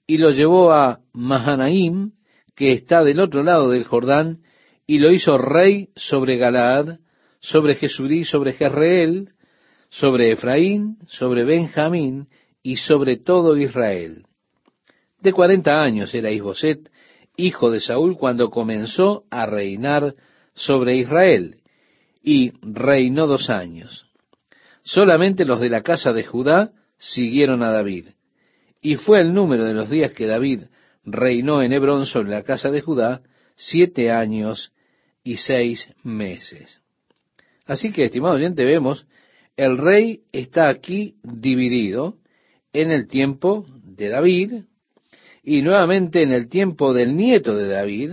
[0.08, 2.13] y lo llevó a Mahanaim,
[2.56, 4.39] que está del otro lado del Jordán,
[4.88, 7.00] y lo hizo rey sobre Galaad,
[7.41, 9.34] sobre Jesurí, sobre Jezreel,
[9.89, 12.30] sobre Efraín, sobre Benjamín,
[12.63, 14.26] y sobre todo Israel.
[15.22, 16.89] De cuarenta años era Isboset,
[17.36, 20.15] hijo de Saúl, cuando comenzó a reinar
[20.54, 21.58] sobre Israel,
[22.24, 24.08] y reinó dos años.
[24.84, 28.08] Solamente los de la casa de Judá siguieron a David,
[28.82, 30.63] y fue el número de los días que David
[31.04, 33.22] reinó en Hebrón sobre la casa de Judá,
[33.56, 34.72] siete años
[35.24, 36.82] y seis meses.
[37.66, 39.08] Así que, estimado oyente, vemos,
[39.56, 42.18] el rey está aquí dividido,
[42.74, 44.54] en el tiempo de David
[45.44, 48.12] y nuevamente en el tiempo del nieto de David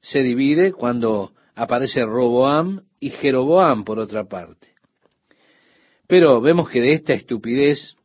[0.00, 4.68] se divide cuando aparece Roboam y Jeroboam por otra parte.
[6.06, 7.96] Pero vemos que de esta estupidez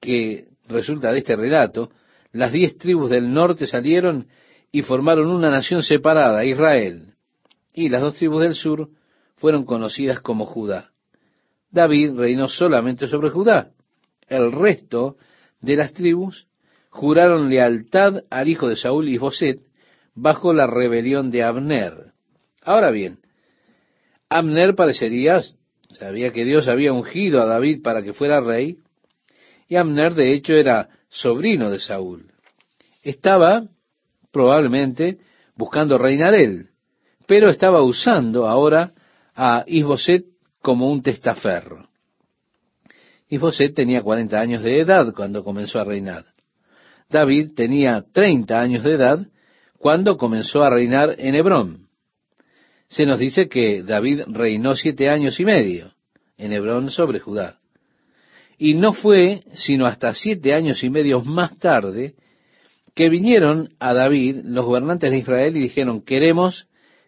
[0.00, 1.90] que resulta de este relato,
[2.32, 4.28] las diez tribus del norte salieron
[4.70, 7.14] y formaron una nación separada, Israel,
[7.72, 8.90] y las dos tribus del sur
[9.36, 10.90] fueron conocidas como Judá.
[11.70, 13.70] David reinó solamente sobre Judá,
[14.26, 15.16] el resto
[15.60, 16.46] de las tribus
[16.90, 19.60] juraron lealtad al hijo de Saúl y Boset
[20.14, 22.12] bajo la rebelión de Abner.
[22.62, 23.18] Ahora bien,
[24.28, 25.42] Abner parecería,
[25.90, 28.78] sabía que Dios había ungido a David para que fuera rey,
[29.68, 32.32] y Abner de hecho era sobrino de Saúl.
[33.02, 33.64] Estaba
[34.32, 35.18] probablemente
[35.54, 36.70] buscando reinar él,
[37.26, 38.92] pero estaba usando ahora
[39.34, 40.24] a Isboset
[40.62, 41.88] como un testaferro.
[43.28, 46.24] Isboset tenía 40 años de edad cuando comenzó a reinar.
[47.10, 49.26] David tenía 30 años de edad
[49.78, 51.88] cuando comenzó a reinar en Hebrón.
[52.88, 55.92] Se nos dice que David reinó siete años y medio
[56.38, 57.57] en Hebrón sobre Judá.
[58.58, 62.14] Y no fue sino hasta siete años y medio más tarde
[62.94, 66.66] que vinieron a David los gobernantes de Israel y dijeron, queremos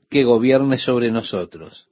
[0.09, 1.89] que gobierne sobre nosotros.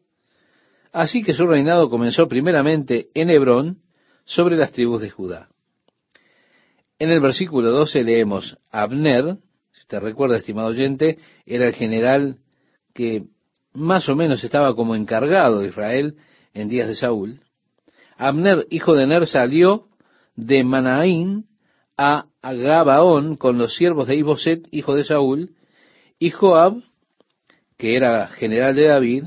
[0.93, 3.79] Así que su reinado comenzó primeramente en Hebrón
[4.25, 5.49] sobre las tribus de Judá.
[6.99, 9.37] En el versículo 12 leemos, Abner,
[9.73, 12.39] si usted recuerda, estimado oyente, era el general
[12.95, 13.25] que
[13.73, 16.17] más o menos estaba como encargado de Israel
[16.55, 17.41] en días de Saúl.
[18.19, 19.87] Abner, hijo de Ner, salió
[20.35, 21.47] de Manaín
[21.97, 25.55] a Gabaón con los siervos de Iboset, hijo de Saúl,
[26.19, 26.83] y Joab,
[27.77, 29.25] que era general de David,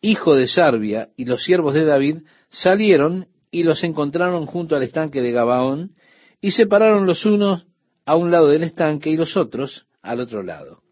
[0.00, 5.22] hijo de Sarbia, y los siervos de David salieron y los encontraron junto al estanque
[5.22, 5.94] de Gabaón,
[6.40, 7.66] y separaron los unos
[8.04, 10.82] a un lado del estanque y los otros al otro lado.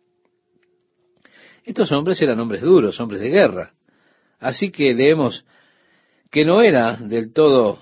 [1.64, 3.74] Estos hombres eran hombres duros, hombres de guerra.
[4.38, 5.44] Así que leemos
[6.30, 7.78] que no era del todo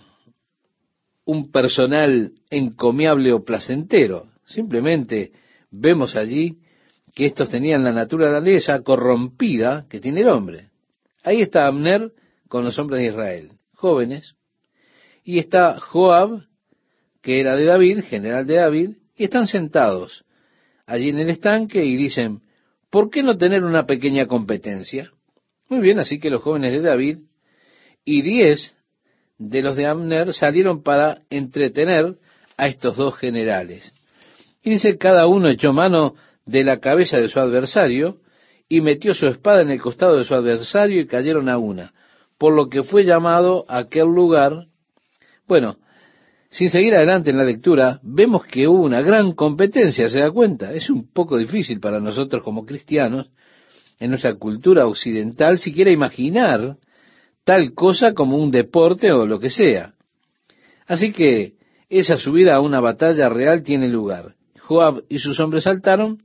[1.25, 4.27] un personal encomiable o placentero.
[4.45, 5.33] Simplemente
[5.71, 6.59] vemos allí
[7.15, 10.69] que estos tenían la naturaleza corrompida que tiene el hombre.
[11.23, 12.13] Ahí está Abner
[12.49, 14.35] con los hombres de Israel, jóvenes,
[15.25, 16.43] y está Joab,
[17.23, 20.25] que era de David, general de David, y están sentados
[20.87, 22.43] allí en el estanque y dicen,
[22.91, 25.11] ¿por qué no tener una pequeña competencia?
[25.69, 27.19] Muy bien, así que los jóvenes de David
[28.05, 28.75] y diez
[29.39, 32.17] de los de Abner salieron para entretener
[32.57, 33.93] a estos dos generales.
[34.63, 36.15] Y dice, cada uno echó mano
[36.47, 38.19] de la cabeza de su adversario
[38.69, 41.93] y metió su espada en el costado de su adversario y cayeron a una,
[42.39, 44.67] por lo que fue llamado aquel lugar.
[45.47, 45.77] Bueno,
[46.51, 50.73] sin seguir adelante en la lectura, vemos que hubo una gran competencia, ¿se da cuenta?
[50.73, 53.31] Es un poco difícil para nosotros como cristianos,
[53.99, 56.77] en nuestra cultura occidental, siquiera imaginar
[57.45, 59.95] tal cosa como un deporte o lo que sea.
[60.87, 61.55] Así que
[61.89, 64.35] esa subida a una batalla real tiene lugar.
[64.61, 66.23] Joab y sus hombres saltaron,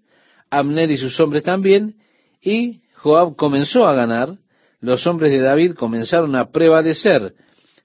[0.50, 1.96] Abner y sus hombres también,
[2.42, 4.38] y Joab comenzó a ganar,
[4.80, 7.36] los hombres de David comenzaron a prevalecer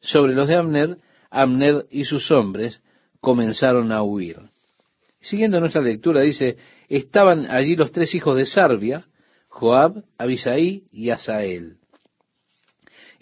[0.01, 0.99] sobre los de Abner,
[1.31, 2.81] Abner y sus hombres
[3.20, 4.37] comenzaron a huir.
[5.20, 6.57] Siguiendo nuestra lectura, dice,
[6.88, 9.07] estaban allí los tres hijos de Sarbia,
[9.49, 11.79] Joab, Abisaí y Asael.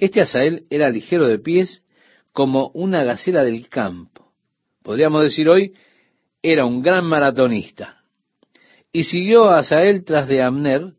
[0.03, 1.85] Este Asael era ligero de pies
[2.33, 4.33] como una gacela del campo.
[4.83, 5.75] Podríamos decir hoy,
[6.43, 8.03] era un gran maratonista.
[8.93, 10.95] Y siguió a Asael tras de Abner,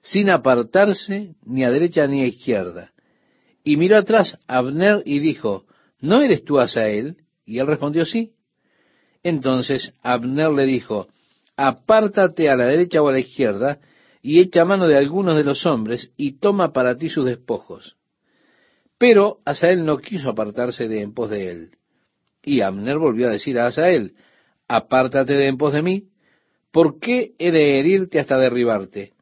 [0.00, 2.92] sin apartarse ni a derecha ni a izquierda.
[3.62, 5.64] Y miró atrás a Abner y dijo,
[6.00, 7.18] ¿no eres tú Asael?
[7.46, 8.32] Y él respondió, sí.
[9.22, 11.06] Entonces Abner le dijo,
[11.56, 13.78] apártate a la derecha o a la izquierda,
[14.20, 17.97] y echa mano de algunos de los hombres, y toma para ti sus despojos.
[18.98, 21.70] Pero Asael no quiso apartarse de en pos de él.
[22.42, 24.14] Y Abner volvió a decir a Asael,
[24.66, 26.08] apártate de en pos de mí,
[26.72, 29.12] ¿por qué he de herirte hasta derribarte?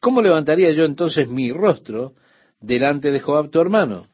[0.00, 2.14] ¿Cómo levantaría yo entonces mi rostro
[2.60, 4.08] delante de Joab tu hermano?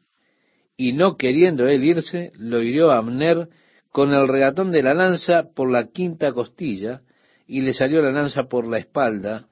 [0.77, 3.49] y no queriendo él irse, lo hirió a Abner
[3.91, 7.01] con el regatón de la lanza por la quinta costilla,
[7.47, 9.47] y le salió la lanza por la espalda,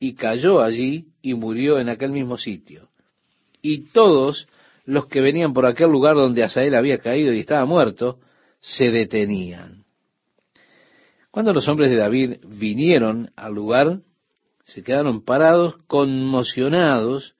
[0.00, 2.88] y cayó allí y murió en aquel mismo sitio.
[3.62, 4.48] Y todos
[4.84, 8.18] los que venían por aquel lugar donde Asael había caído y estaba muerto,
[8.60, 9.84] se detenían.
[11.30, 13.98] Cuando los hombres de David vinieron al lugar,
[14.64, 17.34] se quedaron parados, conmocionados,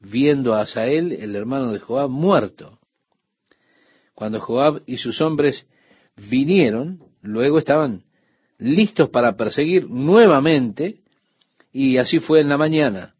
[0.00, 2.78] viendo a Asael, el hermano de Joab, muerto.
[4.14, 5.66] Cuando Joab y sus hombres
[6.16, 8.02] vinieron, luego estaban
[8.58, 11.00] listos para perseguir nuevamente,
[11.72, 13.14] y así fue en la mañana.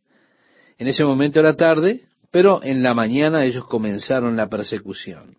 [0.79, 5.39] En ese momento era tarde, pero en la mañana ellos comenzaron la persecución.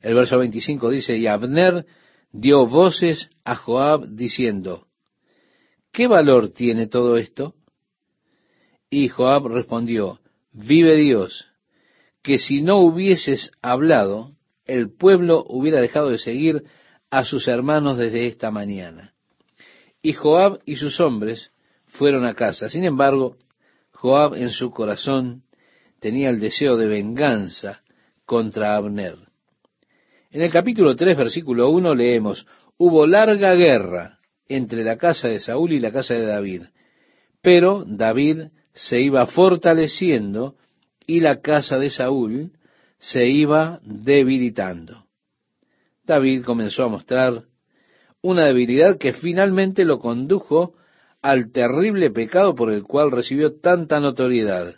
[0.00, 1.86] El verso 25 dice, y Abner
[2.30, 4.86] dio voces a Joab diciendo,
[5.92, 7.54] ¿qué valor tiene todo esto?
[8.90, 10.20] Y Joab respondió,
[10.52, 11.46] vive Dios,
[12.22, 14.32] que si no hubieses hablado,
[14.64, 16.64] el pueblo hubiera dejado de seguir
[17.10, 19.14] a sus hermanos desde esta mañana.
[20.02, 21.50] Y Joab y sus hombres
[21.86, 22.68] fueron a casa.
[22.68, 23.36] Sin embargo,
[23.92, 25.42] Joab en su corazón
[26.00, 27.82] tenía el deseo de venganza
[28.24, 29.16] contra Abner.
[30.30, 35.72] En el capítulo 3, versículo 1 leemos, hubo larga guerra entre la casa de Saúl
[35.72, 36.62] y la casa de David,
[37.40, 40.56] pero David se iba fortaleciendo
[41.06, 42.52] y la casa de Saúl
[42.98, 45.06] se iba debilitando.
[46.04, 47.44] David comenzó a mostrar
[48.22, 50.74] una debilidad que finalmente lo condujo
[51.22, 54.76] al terrible pecado por el cual recibió tanta notoriedad.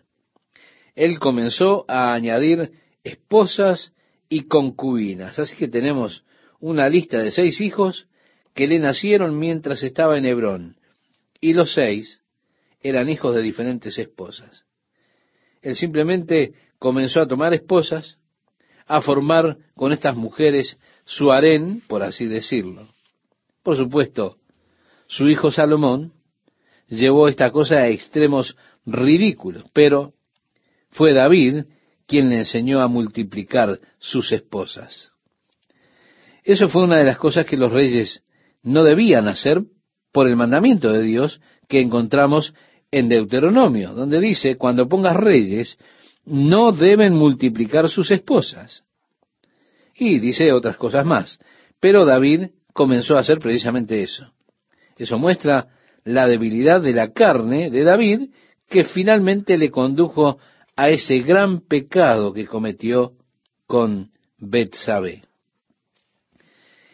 [0.99, 2.73] Él comenzó a añadir
[3.05, 3.93] esposas
[4.29, 5.39] y concubinas.
[5.39, 6.25] Así que tenemos
[6.59, 8.09] una lista de seis hijos
[8.53, 10.77] que le nacieron mientras estaba en Hebrón.
[11.41, 12.21] Y los seis
[12.81, 14.67] eran hijos de diferentes esposas.
[15.63, 18.19] Él simplemente comenzó a tomar esposas,
[18.85, 22.89] a formar con estas mujeres su harén, por así decirlo.
[23.63, 24.39] Por supuesto,
[25.07, 26.13] su hijo Salomón
[26.89, 30.15] llevó esta cosa a extremos ridículos, pero
[30.91, 31.65] fue David
[32.07, 35.13] quien le enseñó a multiplicar sus esposas.
[36.43, 38.23] Eso fue una de las cosas que los reyes
[38.63, 39.63] no debían hacer
[40.13, 42.55] por el mandamiento de Dios que encontramos
[42.91, 45.79] en Deuteronomio, donde dice, cuando pongas reyes,
[46.25, 48.85] no deben multiplicar sus esposas.
[49.95, 51.39] Y dice otras cosas más.
[51.81, 54.33] Pero David comenzó a hacer precisamente eso.
[54.97, 55.69] Eso muestra
[56.05, 58.31] la debilidad de la carne de David
[58.69, 60.39] que finalmente le condujo
[60.79, 63.15] a ese gran pecado que cometió
[63.67, 65.25] con Betsabé.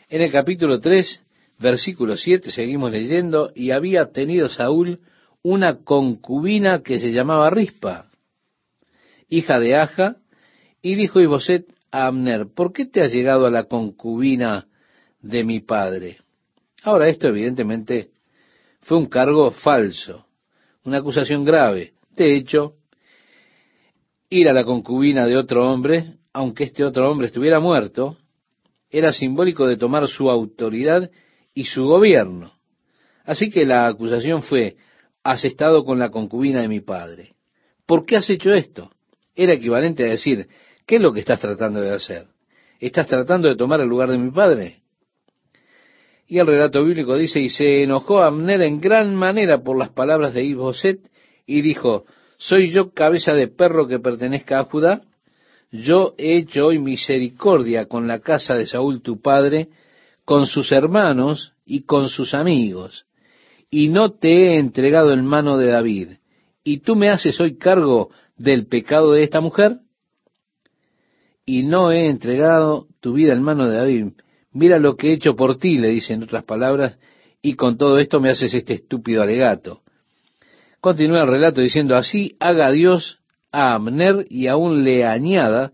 [0.08, 1.22] En el capítulo 3,
[1.58, 5.00] versículo 7, seguimos leyendo, y había tenido Saúl
[5.42, 8.08] una concubina que se llamaba Rispa,
[9.28, 10.16] hija de Aja,
[10.80, 14.66] y dijo Iboset a Abner, ¿por qué te has llegado a la concubina
[15.20, 16.20] de mi padre?
[16.84, 18.12] Ahora, esto evidentemente
[18.80, 20.24] fue un cargo falso,
[20.84, 21.92] una acusación grave.
[22.16, 22.76] De hecho,
[24.34, 28.16] ir a la concubina de otro hombre, aunque este otro hombre estuviera muerto,
[28.90, 31.08] era simbólico de tomar su autoridad
[31.54, 32.52] y su gobierno.
[33.24, 34.76] Así que la acusación fue,
[35.22, 37.34] has estado con la concubina de mi padre.
[37.86, 38.90] ¿Por qué has hecho esto?
[39.36, 40.48] Era equivalente a decir,
[40.84, 42.26] ¿qué es lo que estás tratando de hacer?
[42.80, 44.82] ¿Estás tratando de tomar el lugar de mi padre?
[46.26, 50.34] Y el relato bíblico dice, y se enojó Abner en gran manera por las palabras
[50.34, 50.98] de Isboset
[51.46, 52.04] y dijo,
[52.36, 55.02] ¿Soy yo cabeza de perro que pertenezca a Judá?
[55.70, 59.68] Yo he hecho hoy misericordia con la casa de Saúl tu padre,
[60.24, 63.06] con sus hermanos y con sus amigos,
[63.70, 66.08] y no te he entregado en mano de David,
[66.62, 69.78] y tú me haces hoy cargo del pecado de esta mujer,
[71.46, 74.06] y no he entregado tu vida en mano de David.
[74.52, 76.98] Mira lo que he hecho por ti, le dice en otras palabras,
[77.42, 79.82] y con todo esto me haces este estúpido alegato.
[80.84, 83.18] Continúa el relato diciendo, así haga Dios
[83.50, 85.72] a Abner y aún le añada,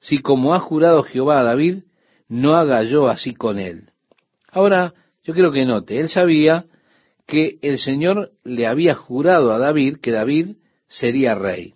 [0.00, 1.84] si como ha jurado Jehová a David,
[2.28, 3.88] no haga yo así con él.
[4.52, 4.92] Ahora,
[5.24, 6.66] yo quiero que note, él sabía
[7.26, 10.56] que el Señor le había jurado a David que David
[10.88, 11.72] sería rey.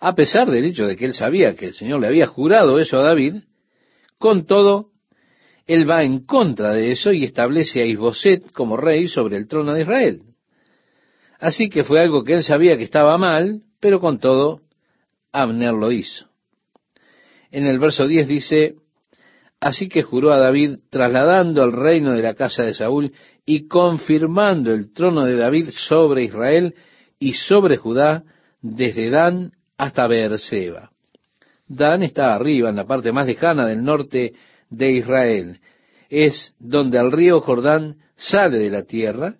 [0.00, 2.98] A pesar del hecho de que él sabía que el Señor le había jurado eso
[2.98, 3.36] a David,
[4.18, 4.90] con todo,
[5.66, 9.72] él va en contra de eso y establece a Isboset como rey sobre el trono
[9.72, 10.27] de Israel.
[11.38, 14.60] Así que fue algo que él sabía que estaba mal, pero con todo,
[15.32, 16.26] Abner lo hizo.
[17.50, 18.74] En el verso 10 dice,
[19.60, 23.12] Así que juró a David, trasladando el reino de la casa de Saúl
[23.44, 26.74] y confirmando el trono de David sobre Israel
[27.18, 28.24] y sobre Judá,
[28.60, 30.90] desde Dan hasta Beerseba.
[31.66, 34.34] Dan está arriba, en la parte más lejana del norte
[34.70, 35.60] de Israel.
[36.08, 39.36] Es donde el río Jordán sale de la tierra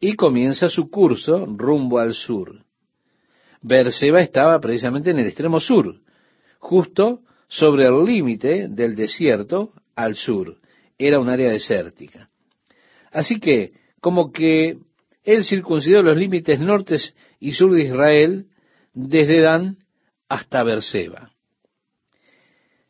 [0.00, 2.64] y comienza su curso rumbo al sur.
[3.62, 6.00] Berseba estaba precisamente en el extremo sur,
[6.58, 10.58] justo sobre el límite del desierto al sur.
[10.98, 12.28] Era un área desértica.
[13.10, 14.78] Así que, como que
[15.22, 18.46] él circuncidó los límites nortes y sur de Israel
[18.92, 19.78] desde Dan
[20.28, 21.30] hasta Berseba.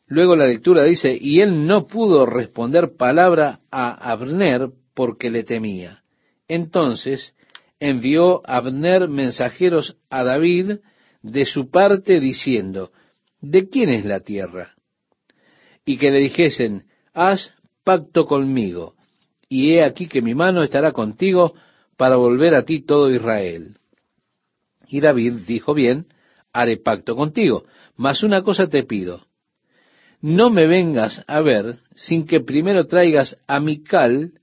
[0.07, 6.03] Luego la lectura dice, y él no pudo responder palabra a Abner porque le temía.
[6.47, 7.33] Entonces
[7.79, 10.79] envió Abner mensajeros a David
[11.21, 12.91] de su parte diciendo,
[13.41, 14.75] ¿de quién es la tierra?
[15.85, 18.95] Y que le dijesen, haz pacto conmigo,
[19.49, 21.53] y he aquí que mi mano estará contigo
[21.97, 23.77] para volver a ti todo Israel.
[24.87, 26.07] Y David dijo, bien,
[26.53, 27.65] haré pacto contigo,
[27.95, 29.25] mas una cosa te pido,
[30.21, 34.33] no me vengas a ver sin que primero traigas a Mical,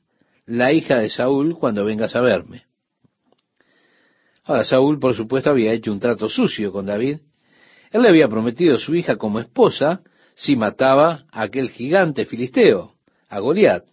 [0.47, 2.65] la hija de Saúl, cuando vengas a verme.
[4.45, 7.19] Ahora, Saúl, por supuesto, había hecho un trato sucio con David.
[7.91, 10.03] Él le había prometido su hija como esposa
[10.35, 12.95] si mataba a aquel gigante filisteo,
[13.29, 13.85] a Goliat.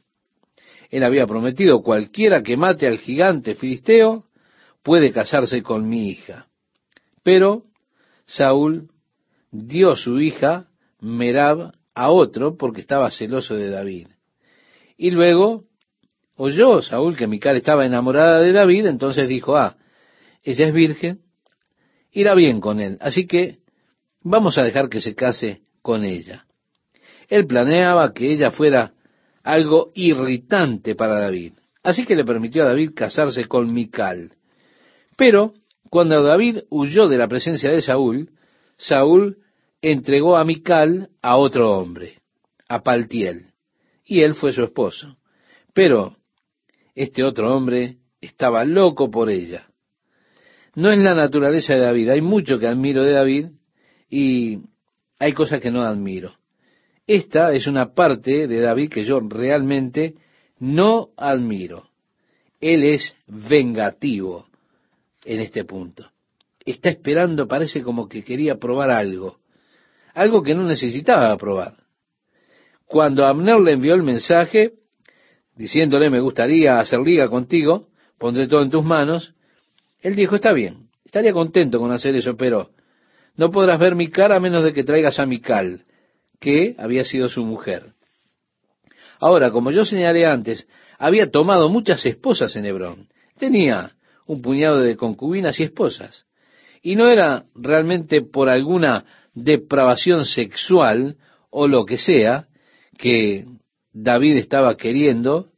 [0.89, 4.26] Él había prometido, cualquiera que mate al gigante filisteo
[4.82, 6.47] puede casarse con mi hija.
[7.22, 7.66] Pero
[8.26, 8.89] Saúl
[9.52, 10.68] dio su hija
[11.00, 14.08] Merab a otro porque estaba celoso de David.
[14.97, 15.66] Y luego
[16.40, 19.76] oyó Saúl que Mical estaba enamorada de David, entonces dijo, ah,
[20.42, 21.20] ella es virgen,
[22.14, 23.60] irá bien con él, así que
[24.22, 26.46] vamos a dejar que se case con ella.
[27.28, 28.94] Él planeaba que ella fuera
[29.44, 34.32] algo irritante para David, así que le permitió a David casarse con Mical.
[35.18, 35.52] Pero
[35.90, 38.32] cuando David huyó de la presencia de Saúl,
[38.78, 39.40] Saúl
[39.82, 42.22] entregó a Mical a otro hombre,
[42.70, 43.48] a Paltiel,
[44.06, 45.18] y él fue su esposo.
[45.74, 46.16] Pero
[46.96, 49.68] este otro hombre estaba loco por ella.
[50.76, 52.10] No es la naturaleza de David.
[52.10, 53.48] Hay mucho que admiro de David
[54.10, 54.60] y
[55.20, 56.34] hay cosas que no admiro.
[57.08, 60.16] Esta es una parte de David que yo realmente
[60.60, 61.90] no admiro.
[62.60, 64.48] Él es vengativo
[65.26, 66.12] en este punto.
[66.64, 69.40] Está esperando, parece como que quería probar algo,
[70.14, 71.78] algo que no necesitaba probar.
[72.86, 74.74] Cuando Abner le envió el mensaje,
[75.60, 79.34] diciéndole, me gustaría hacer liga contigo, pondré todo en tus manos,
[79.99, 82.70] él dijo, está bien, estaría contento con hacer eso, pero
[83.36, 85.84] no podrás ver mi cara a menos de que traigas a Mical,
[86.39, 87.91] que había sido su mujer.
[89.20, 90.66] Ahora, como yo señalé antes,
[90.97, 93.10] había tomado muchas esposas en Hebrón.
[93.38, 93.91] Tenía
[94.28, 96.26] un puñado de concubinas y esposas.
[96.82, 99.03] Y no era realmente por alguna
[99.34, 101.18] depravación sexual
[101.49, 102.47] o lo que sea
[102.97, 103.45] que
[103.91, 105.49] David estaba queriendo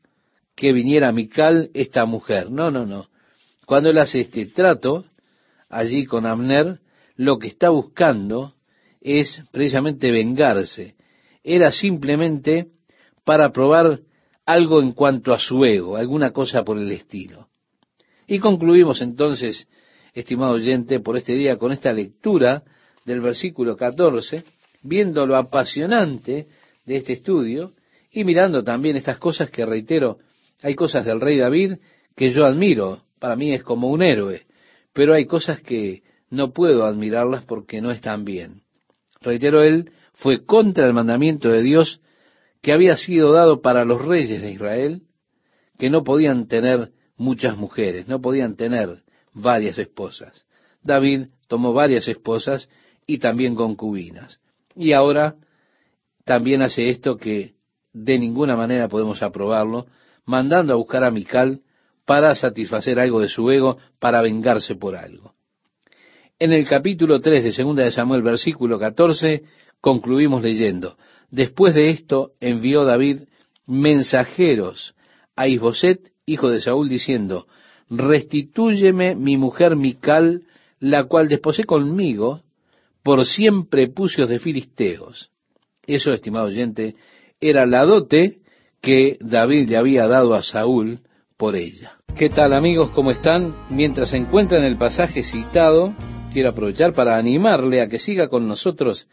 [0.62, 2.51] que viniera Mical, esta mujer.
[2.51, 3.07] No, no, no.
[3.66, 5.05] Cuando él hace este trato
[5.70, 6.78] allí con Amner,
[7.16, 8.53] lo que está buscando
[9.01, 10.93] es precisamente vengarse.
[11.43, 12.68] Era simplemente
[13.26, 14.01] para probar
[14.45, 17.47] algo en cuanto a su ego, alguna cosa por el estilo.
[18.28, 19.68] Y concluimos entonces,
[20.14, 22.62] estimado oyente, por este día con esta lectura
[23.03, 24.43] del versículo 14,
[24.84, 26.45] viendo lo apasionante
[26.86, 27.74] de este estudio
[28.12, 30.20] y mirando también estas cosas que reitero,
[30.62, 31.76] hay cosas del rey David
[32.16, 34.45] que yo admiro, para mí es como un héroe,
[34.93, 38.64] pero hay cosas que no puedo admirarlas porque no están bien.
[39.22, 42.01] Reitero, él fue contra el mandamiento de Dios
[42.62, 45.03] que había sido dado para los reyes de Israel,
[45.78, 49.03] que no podían tener muchas mujeres, no podían tener
[49.34, 50.45] varias esposas.
[50.84, 52.70] David tomó varias esposas
[53.05, 54.39] y también concubinas.
[54.76, 55.36] Y ahora
[56.24, 57.55] también hace esto que
[57.93, 59.88] de ninguna manera podemos aprobarlo,
[60.26, 61.61] mandando a buscar a Mical
[62.05, 65.34] para satisfacer algo de su ego, para vengarse por algo.
[66.39, 69.43] En el capítulo 3 de Segunda de Samuel, versículo 14,
[69.80, 70.97] concluimos leyendo,
[71.30, 73.22] después de esto envió David
[73.67, 74.95] mensajeros
[75.36, 77.47] a Isboset, hijo de Saúl, diciendo,
[77.89, 80.43] restitúyeme mi mujer Mical,
[80.80, 82.41] la cual desposé conmigo
[83.03, 85.30] por cien prepucios de filisteos.
[85.86, 86.95] Eso, estimado oyente,
[87.39, 88.41] era la dote
[88.82, 91.02] que David le había dado a Saúl
[91.38, 91.98] por ella.
[92.18, 92.90] ¿Qué tal amigos?
[92.92, 93.56] ¿Cómo están?
[93.70, 95.96] Mientras se encuentran el pasaje citado,
[96.34, 99.08] quiero aprovechar para animarle a que siga con nosotros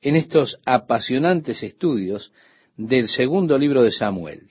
[0.00, 2.32] en estos apasionantes estudios
[2.76, 4.50] del segundo libro de Samuel.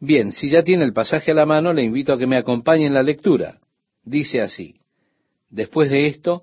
[0.00, 2.86] Bien, si ya tiene el pasaje a la mano, le invito a que me acompañe
[2.86, 3.60] en la lectura.
[4.02, 4.80] Dice así,
[5.48, 6.42] después de esto,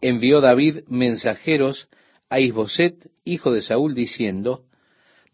[0.00, 1.88] envió David mensajeros
[2.28, 4.64] a Isboset, hijo de Saúl, diciendo,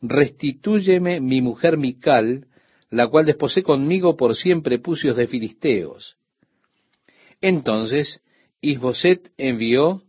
[0.07, 2.46] Restitúyeme mi mujer Mical,
[2.90, 6.16] la cual desposé conmigo por cien prepucios de filisteos.
[7.40, 8.20] Entonces
[8.61, 10.02] Isboset envió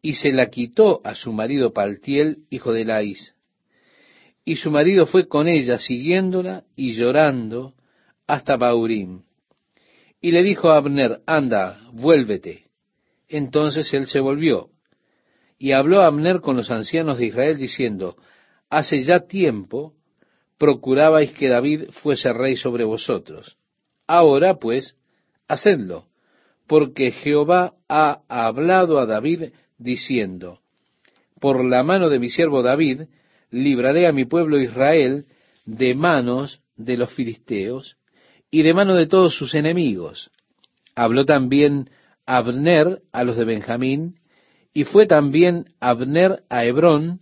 [0.00, 3.34] y se la quitó a su marido Paltiel, hijo de Laís.
[4.42, 7.74] Y su marido fue con ella, siguiéndola y llorando
[8.26, 9.22] hasta Baurim.
[10.20, 12.70] Y le dijo a Abner, anda, vuélvete.
[13.28, 14.70] Entonces él se volvió.
[15.58, 18.16] Y habló Abner con los ancianos de Israel, diciendo,
[18.72, 19.92] hace ya tiempo
[20.56, 23.56] procurabais que David fuese rey sobre vosotros.
[24.06, 24.96] Ahora, pues,
[25.46, 26.06] hacedlo
[26.66, 30.60] porque Jehová ha hablado a David diciendo,
[31.38, 33.02] por la mano de mi siervo David,
[33.50, 35.26] libraré a mi pueblo Israel
[35.66, 37.98] de manos de los filisteos
[38.50, 40.30] y de mano de todos sus enemigos.
[40.94, 41.90] Habló también
[42.24, 44.14] Abner a los de Benjamín,
[44.72, 47.20] y fue también Abner a Hebrón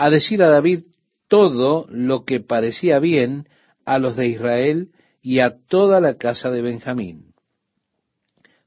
[0.00, 0.84] a decir a David
[1.28, 3.46] todo lo que parecía bien
[3.84, 7.34] a los de Israel y a toda la casa de Benjamín.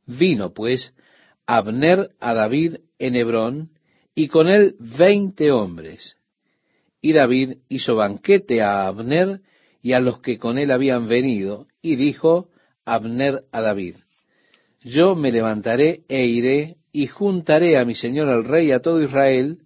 [0.06, 0.94] Vino pues
[1.48, 3.72] Abner a David en Hebrón,
[4.14, 6.18] y con él veinte hombres.
[7.02, 9.42] Y David hizo banquete a Abner
[9.82, 12.50] y a los que con él habían venido, y dijo
[12.86, 13.96] Abner a David,
[14.82, 19.63] Yo me levantaré e iré y juntaré a mi señor el rey a todo Israel,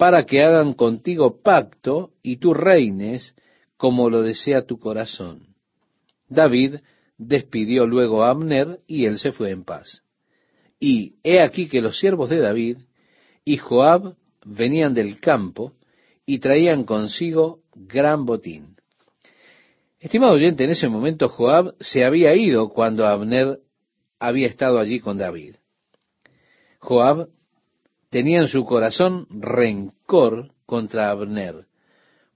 [0.00, 3.34] para que hagan contigo pacto y tú reines
[3.76, 5.54] como lo desea tu corazón.
[6.26, 6.76] David
[7.18, 10.02] despidió luego a Abner y él se fue en paz.
[10.78, 12.78] Y he aquí que los siervos de David
[13.44, 14.14] y Joab
[14.46, 15.74] venían del campo
[16.24, 18.76] y traían consigo gran botín.
[19.98, 23.60] Estimado oyente, en ese momento Joab se había ido cuando Abner
[24.18, 25.56] había estado allí con David.
[26.78, 27.28] Joab
[28.10, 31.66] tenía en su corazón rencor contra Abner.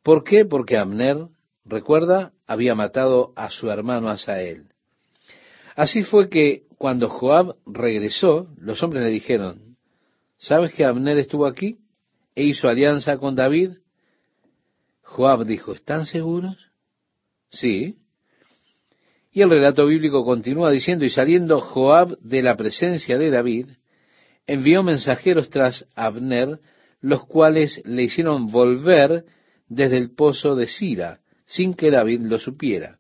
[0.03, 0.45] ¿Por qué?
[0.45, 1.27] Porque Abner,
[1.65, 4.69] recuerda, había matado a su hermano Asael.
[5.77, 9.77] Así fue que cuando Joab regresó, los hombres le dijeron,
[10.39, 11.79] ¿sabes que Abner estuvo aquí
[12.35, 13.73] e hizo alianza con David?
[15.03, 16.57] Joab dijo, ¿están seguros?
[17.51, 17.99] Sí.
[19.33, 23.69] Y el relato bíblico continúa diciendo, y saliendo Joab de la presencia de David,
[24.47, 26.61] envió mensajeros tras Abner,
[27.01, 29.25] los cuales le hicieron volver
[29.69, 32.99] desde el pozo de Sira, sin que David lo supiera.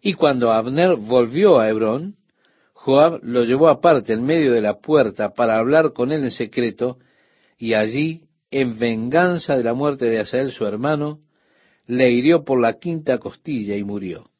[0.00, 2.16] Y cuando Abner volvió a Hebrón,
[2.72, 6.98] Joab lo llevó aparte en medio de la puerta para hablar con él en secreto,
[7.56, 11.20] y allí, en venganza de la muerte de Asael su hermano,
[11.86, 14.30] le hirió por la quinta costilla y murió.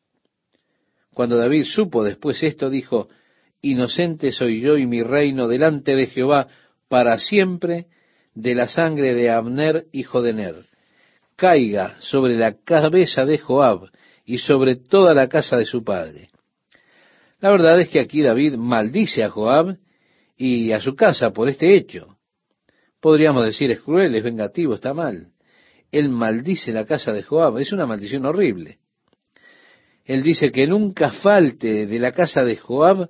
[1.15, 3.09] Cuando David supo después esto, dijo,
[3.65, 6.49] Inocente soy yo y mi reino delante de Jehová
[6.87, 7.87] para siempre
[8.35, 10.57] de la sangre de Abner, hijo de Ner.
[11.35, 13.89] Caiga sobre la cabeza de Joab
[14.27, 16.29] y sobre toda la casa de su padre.
[17.41, 19.79] La verdad es que aquí David maldice a Joab
[20.37, 22.19] y a su casa por este hecho.
[23.01, 25.29] Podríamos decir es cruel, es vengativo, está mal.
[25.91, 28.79] Él maldice la casa de Joab, es una maldición horrible.
[30.05, 33.09] Él dice que nunca falte de la casa de Joab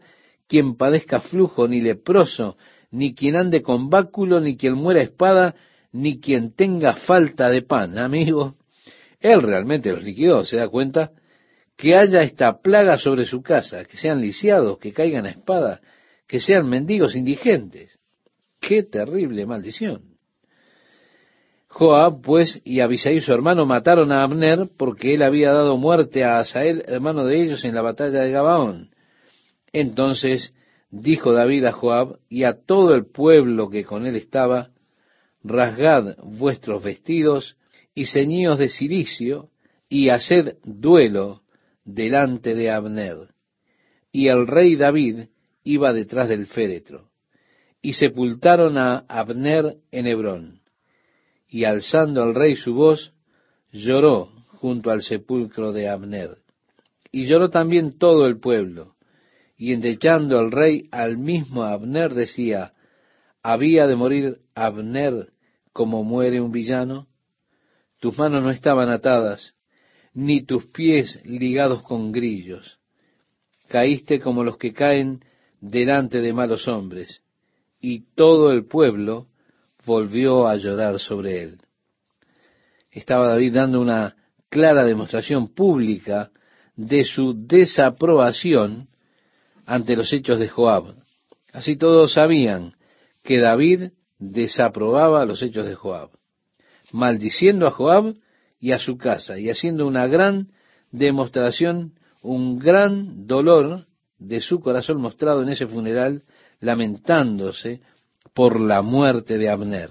[0.49, 2.57] quien padezca flujo, ni leproso,
[2.91, 5.55] ni quien ande con báculo, ni quien muera espada,
[5.93, 7.99] ni quien tenga falta de pan.
[7.99, 8.55] Amigo,
[9.21, 11.13] él realmente los liquidó, ¿se da cuenta?
[11.77, 15.81] Que haya esta plaga sobre su casa, que sean lisiados, que caigan a espada,
[16.29, 17.99] que sean mendigos indigentes.
[18.61, 20.15] ¡Qué terrible maldición!
[21.69, 26.39] Joab, pues, y Abisai su hermano mataron a Abner porque él había dado muerte a
[26.39, 28.94] Asael, hermano de ellos, en la batalla de Gabaón.
[29.75, 30.55] Entonces
[30.91, 34.71] dijo David a Joab y a todo el pueblo que con él estaba,
[35.43, 37.57] rasgad vuestros vestidos
[37.93, 39.51] y ceñíos de cilicio,
[39.89, 41.43] y haced duelo
[41.85, 43.35] delante de Abner.
[44.11, 45.27] Y el rey David
[45.65, 47.11] iba detrás del féretro.
[47.83, 50.61] Y sepultaron a Abner en Hebrón.
[51.49, 53.13] Y alzando el rey su voz,
[53.73, 56.39] lloró junto al sepulcro de Abner.
[57.13, 58.94] Y lloró también todo el pueblo.
[59.57, 62.73] Y endechando el rey al mismo Abner decía,
[63.43, 65.33] ¿había de morir Abner
[65.73, 67.09] como muere un villano?
[68.05, 69.55] tus manos no estaban atadas,
[70.13, 72.79] ni tus pies ligados con grillos.
[73.69, 75.21] Caíste como los que caen
[75.59, 77.23] delante de malos hombres,
[77.81, 79.29] y todo el pueblo
[79.87, 81.59] volvió a llorar sobre él.
[82.91, 84.15] Estaba David dando una
[84.51, 86.31] clara demostración pública
[86.77, 88.89] de su desaprobación
[89.67, 90.95] ante los hechos de Joab.
[91.53, 92.75] Así todos sabían
[93.23, 96.11] que David desaprobaba los hechos de Joab
[96.95, 98.15] maldiciendo a Joab
[98.61, 100.53] y a su casa, y haciendo una gran
[100.93, 103.87] demostración, un gran dolor
[104.19, 106.23] de su corazón mostrado en ese funeral,
[106.61, 107.81] lamentándose
[108.33, 109.91] por la muerte de Abner.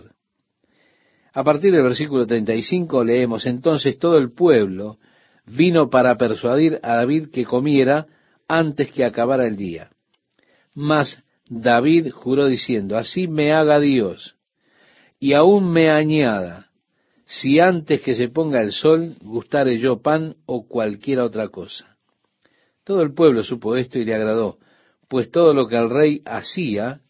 [1.33, 4.97] A partir del versículo 35 leemos, entonces todo el pueblo
[5.45, 8.07] vino para persuadir a David que comiera
[8.57, 9.89] antes que acabara el día.
[10.73, 14.35] Mas David juró diciendo, así me haga Dios,
[15.19, 16.71] y aún me añada,
[17.25, 21.97] si antes que se ponga el sol gustare yo pan o cualquiera otra cosa.
[22.83, 24.57] Todo el pueblo supo esto y le agradó,
[25.07, 27.01] pues todo lo que el rey hacía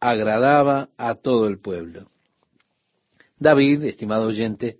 [0.00, 2.10] agradaba a todo el pueblo.
[3.38, 4.78] David, estimado oyente,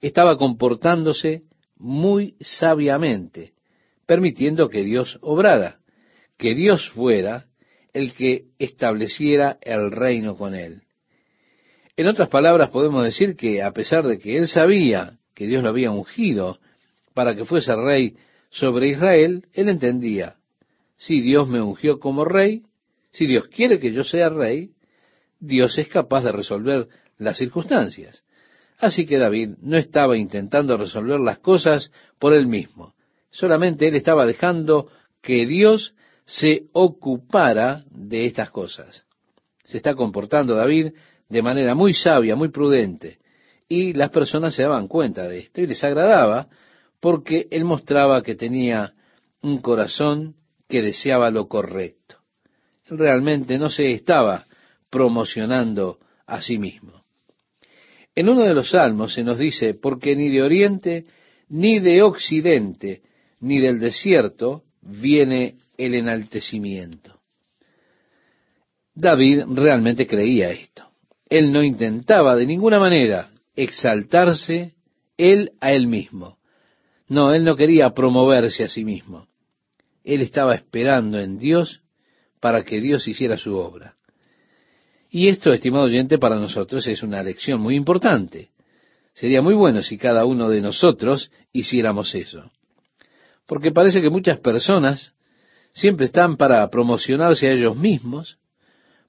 [0.00, 1.42] estaba comportándose
[1.76, 3.52] muy sabiamente,
[4.06, 5.80] permitiendo que Dios obrara,
[6.38, 7.46] que Dios fuera
[7.92, 10.82] el que estableciera el reino con él.
[11.96, 15.70] En otras palabras, podemos decir que a pesar de que él sabía que Dios lo
[15.70, 16.58] había ungido
[17.14, 18.16] para que fuese rey
[18.50, 20.36] sobre Israel, él entendía,
[20.96, 22.62] si Dios me ungió como rey,
[23.10, 24.72] si Dios quiere que yo sea rey,
[25.40, 26.88] Dios es capaz de resolver
[27.18, 28.24] las circunstancias.
[28.78, 32.94] Así que David no estaba intentando resolver las cosas por él mismo.
[33.36, 34.88] Solamente él estaba dejando
[35.20, 39.04] que Dios se ocupara de estas cosas.
[39.62, 40.94] Se está comportando David
[41.28, 43.18] de manera muy sabia, muy prudente.
[43.68, 46.48] Y las personas se daban cuenta de esto y les agradaba
[46.98, 48.94] porque él mostraba que tenía
[49.42, 52.16] un corazón que deseaba lo correcto.
[52.86, 54.46] Él realmente no se estaba
[54.88, 57.04] promocionando a sí mismo.
[58.14, 61.04] En uno de los salmos se nos dice, porque ni de oriente,
[61.50, 63.02] ni de occidente,
[63.46, 67.20] ni del desierto viene el enaltecimiento.
[68.92, 70.90] David realmente creía esto.
[71.28, 74.74] Él no intentaba de ninguna manera exaltarse
[75.16, 76.38] él a él mismo.
[77.08, 79.28] No, él no quería promoverse a sí mismo.
[80.02, 81.82] Él estaba esperando en Dios
[82.40, 83.94] para que Dios hiciera su obra.
[85.08, 88.50] Y esto, estimado oyente, para nosotros es una lección muy importante.
[89.14, 92.50] Sería muy bueno si cada uno de nosotros hiciéramos eso.
[93.46, 95.14] Porque parece que muchas personas
[95.72, 98.38] siempre están para promocionarse a ellos mismos,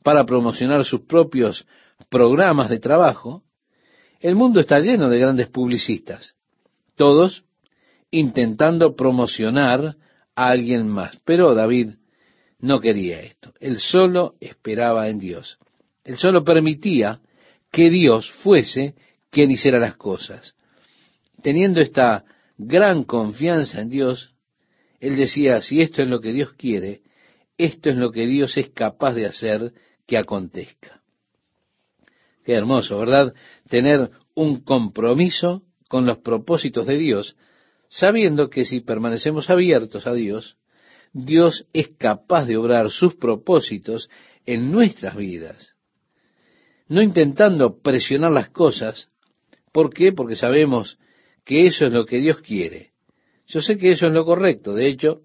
[0.03, 1.65] para promocionar sus propios
[2.09, 3.43] programas de trabajo.
[4.19, 6.35] El mundo está lleno de grandes publicistas,
[6.95, 7.43] todos
[8.11, 9.95] intentando promocionar
[10.35, 11.17] a alguien más.
[11.25, 11.95] Pero David
[12.59, 13.53] no quería esto.
[13.59, 15.57] Él solo esperaba en Dios.
[16.03, 17.19] Él solo permitía
[17.71, 18.95] que Dios fuese
[19.29, 20.55] quien hiciera las cosas.
[21.41, 22.23] Teniendo esta
[22.57, 24.33] gran confianza en Dios,
[24.99, 27.01] él decía, si esto es lo que Dios quiere,
[27.57, 29.73] esto es lo que Dios es capaz de hacer
[30.05, 31.01] que acontezca.
[32.43, 33.33] Qué hermoso, ¿verdad?
[33.69, 37.35] Tener un compromiso con los propósitos de Dios,
[37.89, 40.57] sabiendo que si permanecemos abiertos a Dios,
[41.13, 44.09] Dios es capaz de obrar sus propósitos
[44.45, 45.75] en nuestras vidas.
[46.87, 49.09] No intentando presionar las cosas.
[49.71, 50.13] ¿Por qué?
[50.13, 50.97] Porque sabemos
[51.47, 52.91] que eso es lo que Dios quiere.
[53.47, 54.75] Yo sé que eso es lo correcto.
[54.75, 55.21] De hecho,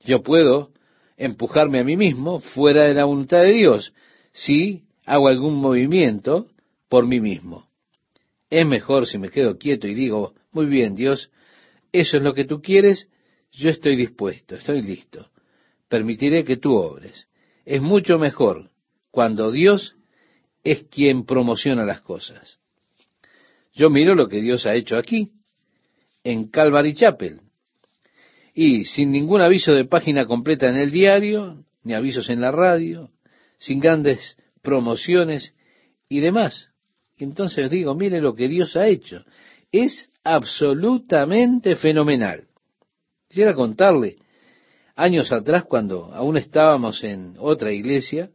[0.00, 0.72] yo puedo
[1.18, 3.92] empujarme a mí mismo fuera de la voluntad de Dios
[4.32, 6.46] si hago algún movimiento
[6.88, 7.68] por mí mismo.
[8.48, 11.30] Es mejor si me quedo quieto y digo, muy bien, Dios,
[11.92, 13.10] eso es lo que tú quieres,
[13.52, 15.30] yo estoy dispuesto, estoy listo.
[15.88, 17.28] Permitiré que tú obres.
[17.66, 18.70] Es mucho mejor
[19.10, 19.96] cuando Dios
[20.64, 22.58] es quien promociona las cosas.
[23.76, 25.32] Yo miro lo que Dios ha hecho aquí
[26.24, 27.42] en Calvary Chapel.
[28.54, 33.10] Y sin ningún aviso de página completa en el diario, ni avisos en la radio,
[33.58, 35.54] sin grandes promociones
[36.08, 36.70] y demás.
[37.18, 39.24] Entonces digo, mire lo que Dios ha hecho.
[39.70, 42.46] Es absolutamente fenomenal.
[43.28, 44.16] Quisiera contarle,
[44.94, 48.30] años atrás, cuando aún estábamos en otra iglesia,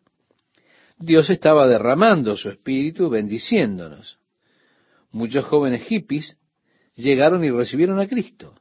[0.99, 4.20] Dios estaba derramando su espíritu, bendiciéndonos.
[5.11, 6.37] Muchos jóvenes hippies
[6.95, 8.55] llegaron y recibieron a Cristo.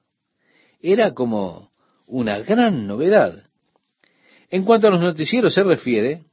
[0.81, 1.71] Era como
[2.07, 3.45] una gran novedad.
[4.51, 6.25] En cuanto a los noticieros se refiere,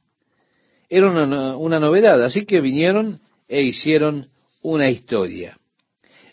[0.88, 4.30] era una, novedad, así que vinieron e hicieron
[4.62, 5.56] una historia.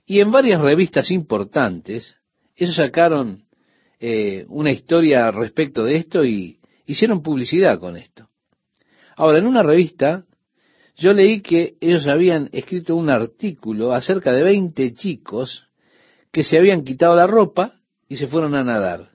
[0.06, 2.16] Y en varias revistas importantes,
[2.56, 3.44] ellos sacaron
[4.00, 8.30] eh, una historia respecto de esto y hicieron publicidad con esto.
[9.16, 10.26] Ahora, en una revista
[10.96, 15.68] yo leí que ellos habían escrito un artículo acerca de 20 chicos
[16.32, 19.10] que se habían quitado la ropa y se fueron a nadar.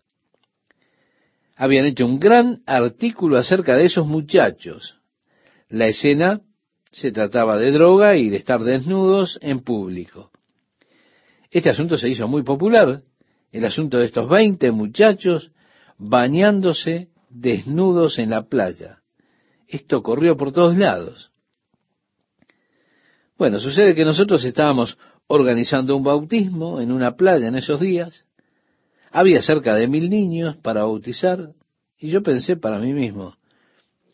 [1.57, 4.97] Habían hecho un gran artículo acerca de esos muchachos.
[5.69, 6.41] La escena
[6.91, 10.31] se trataba de droga y de estar desnudos en público.
[11.51, 13.03] Este asunto se hizo muy popular,
[13.53, 15.51] el asunto de estos 20 muchachos
[15.99, 19.01] bañándose desnudos en la playa.
[19.67, 21.30] Esto corrió por todos lados.
[23.41, 28.27] Bueno, sucede que nosotros estábamos organizando un bautismo en una playa en esos días.
[29.11, 31.55] Había cerca de mil niños para bautizar
[31.99, 33.35] y yo pensé para mí mismo,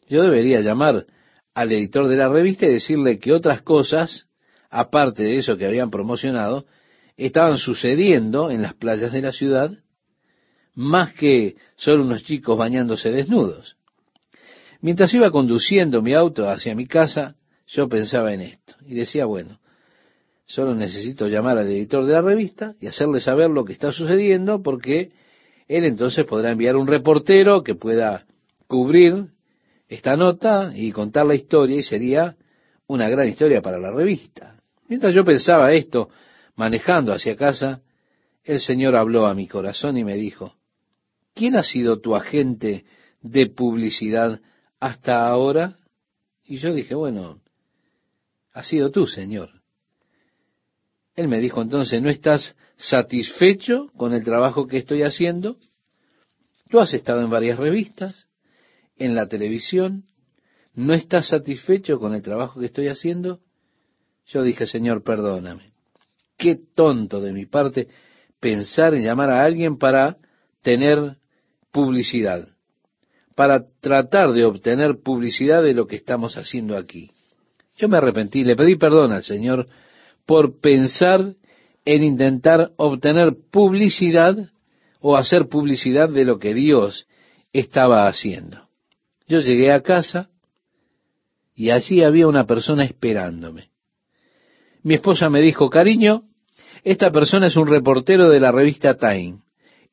[0.08, 1.06] yo debería llamar
[1.54, 4.28] al editor de la revista y decirle que otras cosas,
[4.70, 6.64] aparte de eso que habían promocionado,
[7.16, 9.72] estaban sucediendo en las playas de la ciudad,
[10.72, 13.76] más que solo unos chicos bañándose desnudos.
[14.80, 17.34] Mientras iba conduciendo mi auto hacia mi casa,
[17.66, 19.58] yo pensaba en esto y decía, bueno,
[20.44, 24.62] solo necesito llamar al editor de la revista y hacerle saber lo que está sucediendo
[24.62, 25.10] porque
[25.68, 28.24] él entonces podrá enviar un reportero que pueda
[28.66, 29.26] cubrir
[29.88, 32.36] esta nota y contar la historia y sería
[32.86, 34.56] una gran historia para la revista.
[34.88, 36.08] Mientras yo pensaba esto,
[36.54, 37.82] manejando hacia casa,
[38.44, 40.54] el Señor habló a mi corazón y me dijo,
[41.34, 42.84] ¿quién ha sido tu agente
[43.20, 44.40] de publicidad
[44.78, 45.76] hasta ahora?
[46.44, 47.40] Y yo dije, bueno,
[48.56, 49.50] ha sido tú, Señor.
[51.14, 55.58] Él me dijo entonces, ¿no estás satisfecho con el trabajo que estoy haciendo?
[56.70, 58.28] Tú has estado en varias revistas,
[58.96, 60.04] en la televisión,
[60.72, 63.40] ¿no estás satisfecho con el trabajo que estoy haciendo?
[64.24, 65.74] Yo dije, Señor, perdóname.
[66.38, 67.88] Qué tonto de mi parte
[68.40, 70.16] pensar en llamar a alguien para
[70.62, 71.18] tener
[71.72, 72.48] publicidad,
[73.34, 77.10] para tratar de obtener publicidad de lo que estamos haciendo aquí.
[77.76, 79.66] Yo me arrepentí, le pedí perdón al Señor
[80.24, 81.34] por pensar
[81.84, 84.36] en intentar obtener publicidad
[85.00, 87.06] o hacer publicidad de lo que Dios
[87.52, 88.68] estaba haciendo.
[89.28, 90.30] Yo llegué a casa
[91.54, 93.70] y allí había una persona esperándome.
[94.82, 96.24] Mi esposa me dijo, cariño,
[96.82, 99.38] esta persona es un reportero de la revista Time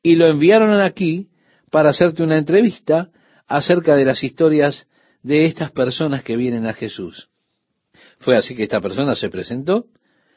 [0.02, 1.28] y lo enviaron aquí
[1.70, 3.10] para hacerte una entrevista
[3.46, 4.86] acerca de las historias
[5.22, 7.28] de estas personas que vienen a Jesús.
[8.24, 9.84] Fue así que esta persona se presentó,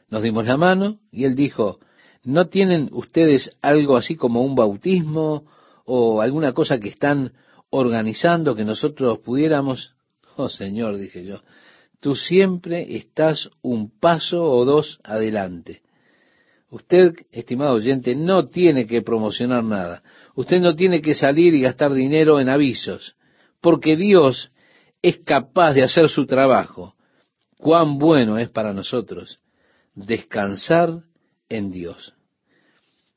[0.10, 1.80] nos dimos la mano y él dijo,
[2.26, 5.46] ¿no tienen ustedes algo así como un bautismo
[5.86, 7.32] o alguna cosa que están
[7.70, 9.94] organizando que nosotros pudiéramos?
[10.36, 11.40] Oh Señor, dije yo,
[12.02, 15.82] tú siempre estás un paso o dos adelante.
[16.70, 20.04] Usted, estimado oyente, no tiene que promocionar nada.
[20.36, 23.16] Usted no tiene que salir y gastar dinero en avisos,
[23.62, 24.52] porque Dios
[25.02, 26.97] es capaz de hacer su trabajo.
[27.58, 29.40] Cuán bueno es para nosotros
[29.96, 31.02] descansar
[31.50, 32.14] en Dios.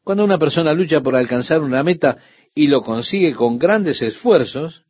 [0.02, 2.16] Cuando una persona lucha por alcanzar una meta
[2.54, 4.82] y lo consigue con grandes esfuerzos,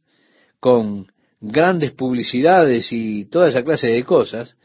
[0.61, 4.57] con grandes publicidades y toda esa clase de cosas,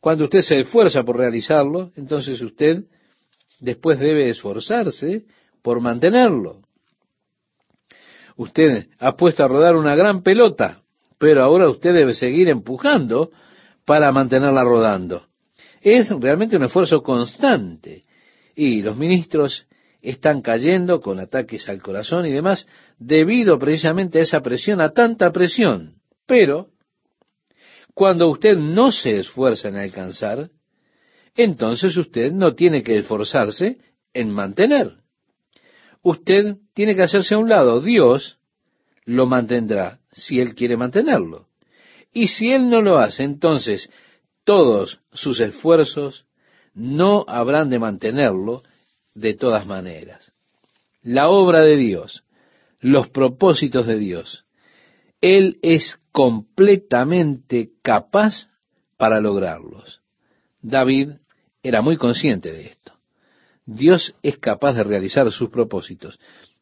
[0.00, 2.84] cuando usted se esfuerza por realizarlo, entonces usted
[3.60, 5.24] después debe esforzarse
[5.62, 6.60] por mantenerlo.
[8.36, 10.82] Usted ha puesto a rodar una gran pelota,
[11.18, 13.30] pero ahora usted debe seguir empujando
[13.84, 15.26] para mantenerla rodando.
[15.80, 18.04] Es realmente un esfuerzo constante
[18.54, 19.66] y los ministros
[20.00, 22.66] están cayendo con ataques al corazón y demás
[22.98, 25.96] debido precisamente a esa presión, a tanta presión.
[26.26, 26.68] Pero
[27.94, 30.50] cuando usted no se esfuerza en alcanzar,
[31.34, 33.78] entonces usted no tiene que esforzarse
[34.12, 34.98] en mantener.
[36.02, 37.80] Usted tiene que hacerse a un lado.
[37.80, 38.38] Dios
[39.04, 41.48] lo mantendrá si Él quiere mantenerlo.
[42.14, 43.90] Y si Él no lo hace, entonces
[44.44, 46.26] todos sus esfuerzos
[46.72, 48.62] no habrán de mantenerlo
[49.14, 50.32] de todas maneras.
[51.02, 52.24] La obra de Dios,
[52.80, 54.44] los propósitos de Dios,
[55.20, 58.48] Él es completamente capaz
[58.96, 60.00] para lograrlos.
[60.62, 61.10] David
[61.62, 62.92] era muy consciente de esto.
[63.66, 66.18] Dios es capaz de realizar sus propósitos.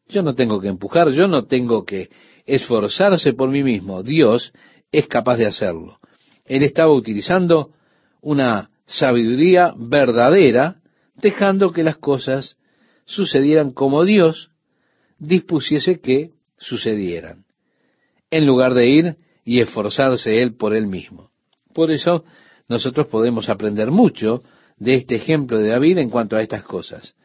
[0.07, 2.09] Yo no tengo que empujar, yo no tengo que
[2.45, 4.03] esforzarse por mí mismo.
[4.03, 4.51] Dios
[4.93, 5.99] es capaz de hacerlo.
[6.45, 7.71] Él estaba utilizando
[8.21, 10.77] una sabiduría verdadera,
[11.15, 12.57] dejando que las cosas
[13.05, 14.51] sucedieran como Dios
[15.17, 17.45] dispusiese que sucedieran,
[18.29, 21.31] en lugar de ir y esforzarse él por él mismo.
[21.73, 22.23] Por eso
[22.69, 24.41] nosotros podemos aprender mucho
[24.77, 27.15] de este ejemplo de David en cuanto a estas cosas.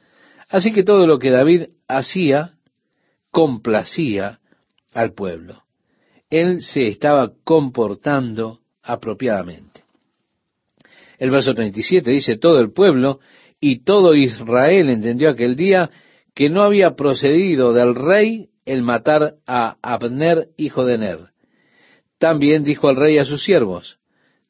[0.48, 2.52] Así que todo lo que David hacía
[3.30, 4.40] complacía
[4.94, 5.67] al pueblo.
[6.30, 9.82] Él se estaba comportando apropiadamente.
[11.18, 13.20] El verso 37 dice, todo el pueblo
[13.60, 15.90] y todo Israel entendió aquel día
[16.34, 21.18] que no había procedido del rey el matar a Abner, hijo de Ner.
[22.18, 23.98] También dijo el rey a sus siervos,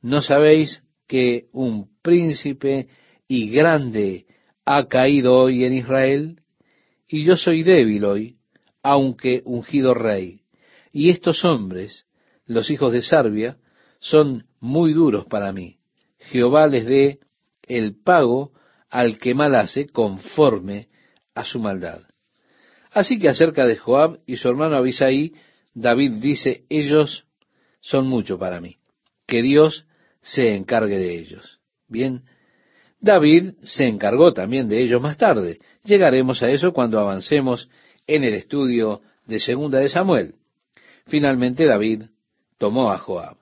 [0.03, 2.89] ¿no sabéis que un príncipe
[3.27, 4.27] y grande
[4.65, 6.41] ha caído hoy en Israel,
[7.09, 8.37] y yo soy débil hoy,
[8.83, 10.43] aunque ungido rey.
[10.99, 12.07] Y estos hombres,
[12.45, 13.57] los hijos de Sarbia,
[14.01, 15.79] son muy duros para mí.
[16.19, 17.21] Jehová les dé
[17.63, 18.51] el pago
[18.91, 20.89] al que mal hace conforme
[21.37, 22.01] a su maldad.
[22.91, 25.35] Así que acerca de Joab y su hermano Abisaí,
[25.73, 27.27] David dice, ellos
[27.81, 28.79] son mucho para mí.
[29.25, 29.87] Que Dios
[30.21, 31.61] se encargue de ellos.
[31.87, 32.25] Bien,
[32.99, 35.61] David se encargó también de ellos más tarde.
[35.85, 37.69] Llegaremos a eso cuando avancemos
[38.05, 40.35] en el estudio de Segunda de Samuel.
[41.09, 42.05] Finalmente David
[42.59, 43.37] tomó a Joab.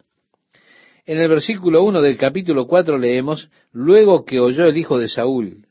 [1.04, 5.66] En el versículo 1 del capítulo 4 leemos, luego que oyó el hijo de Saúl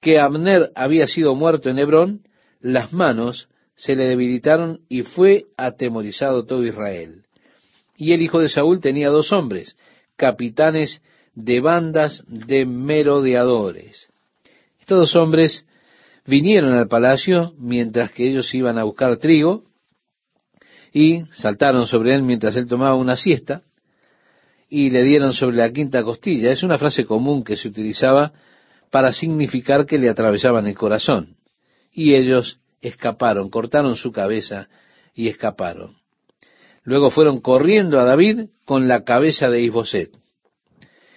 [0.00, 2.22] que Abner había sido muerto en Hebrón,
[2.60, 7.24] las manos se le debilitaron y fue atemorizado todo Israel.
[7.96, 9.76] Y el hijo de Saúl tenía dos hombres,
[10.16, 11.02] capitanes
[11.34, 14.08] de bandas de merodeadores.
[14.80, 15.64] Estos dos hombres
[16.26, 19.64] vinieron al palacio mientras que ellos iban a buscar trigo
[20.92, 23.62] y saltaron sobre él mientras él tomaba una siesta
[24.68, 26.50] y le dieron sobre la quinta costilla.
[26.50, 28.32] Es una frase común que se utilizaba
[28.90, 31.36] para significar que le atravesaban el corazón.
[31.92, 34.68] Y ellos escaparon, cortaron su cabeza
[35.14, 35.96] y escaparon.
[36.84, 40.10] Luego fueron corriendo a David con la cabeza de Isboset.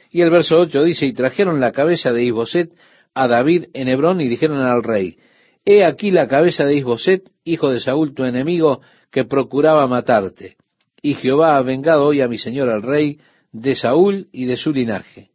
[0.09, 2.71] Y el verso 8 dice, y trajeron la cabeza de Isboset
[3.13, 5.17] a David en Hebrón y dijeron al rey,
[5.63, 10.55] He aquí la cabeza de Isboset, hijo de Saúl, tu enemigo, que procuraba matarte.
[11.01, 13.19] Y Jehová ha vengado hoy a mi señor el rey
[13.51, 15.31] de Saúl y de su linaje.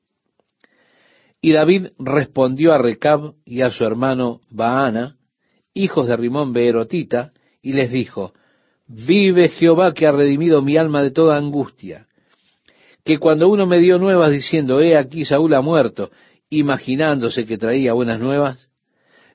[1.40, 5.16] Y David respondió a Recab y a su hermano Baana,
[5.74, 8.32] hijos de Rimón Beerotita, y les dijo,
[8.88, 12.06] Vive Jehová que ha redimido mi alma de toda angustia,
[13.04, 16.10] que cuando uno me dio nuevas diciendo, He aquí Saúl ha muerto,
[16.48, 18.68] imaginándose que traía buenas nuevas,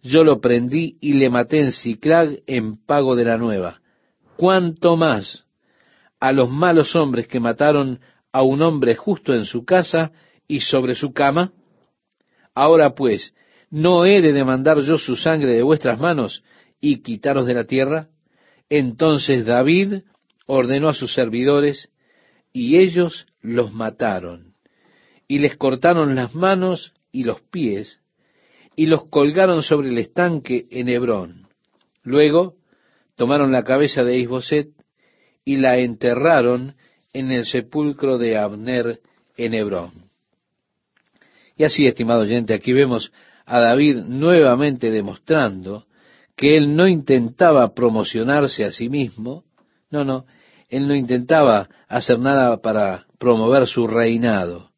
[0.02, 3.81] yo lo prendí y le maté en Ciclag en pago de la nueva.
[4.42, 5.46] ¿Cuánto más
[6.20, 8.00] a los malos hombres que mataron
[8.32, 10.14] a un hombre justo en su casa
[10.48, 11.54] y sobre su cama?
[12.56, 13.36] Ahora pues,
[13.70, 16.44] ¿no he de demandar yo su sangre de vuestras manos
[16.80, 18.08] y quitaros de la tierra?
[18.68, 20.06] Entonces David
[20.48, 21.92] ordenó a sus servidores,
[22.52, 24.56] y ellos los mataron,
[25.28, 28.02] y les cortaron las manos y los pies,
[28.76, 31.48] y los colgaron sobre el estanque en Hebrón.
[32.02, 32.56] Luego
[33.22, 34.70] tomaron la cabeza de Isboset
[35.46, 36.74] y la enterraron
[37.14, 39.00] en el sepulcro de Abner
[39.38, 40.10] en Hebrón.
[41.56, 43.12] Y así, estimado oyente, aquí vemos
[43.46, 45.86] a David nuevamente demostrando
[46.36, 49.44] que él no intentaba promocionarse a sí mismo,
[49.92, 50.26] no, no,
[50.68, 54.72] él no intentaba hacer nada para promover su reinado,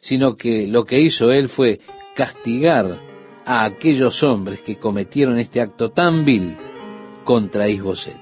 [0.00, 1.80] sino que lo que hizo él fue
[2.16, 2.98] castigar
[3.44, 6.56] a aquellos hombres que cometieron este acto tan vil
[7.28, 8.16] contra Isboset.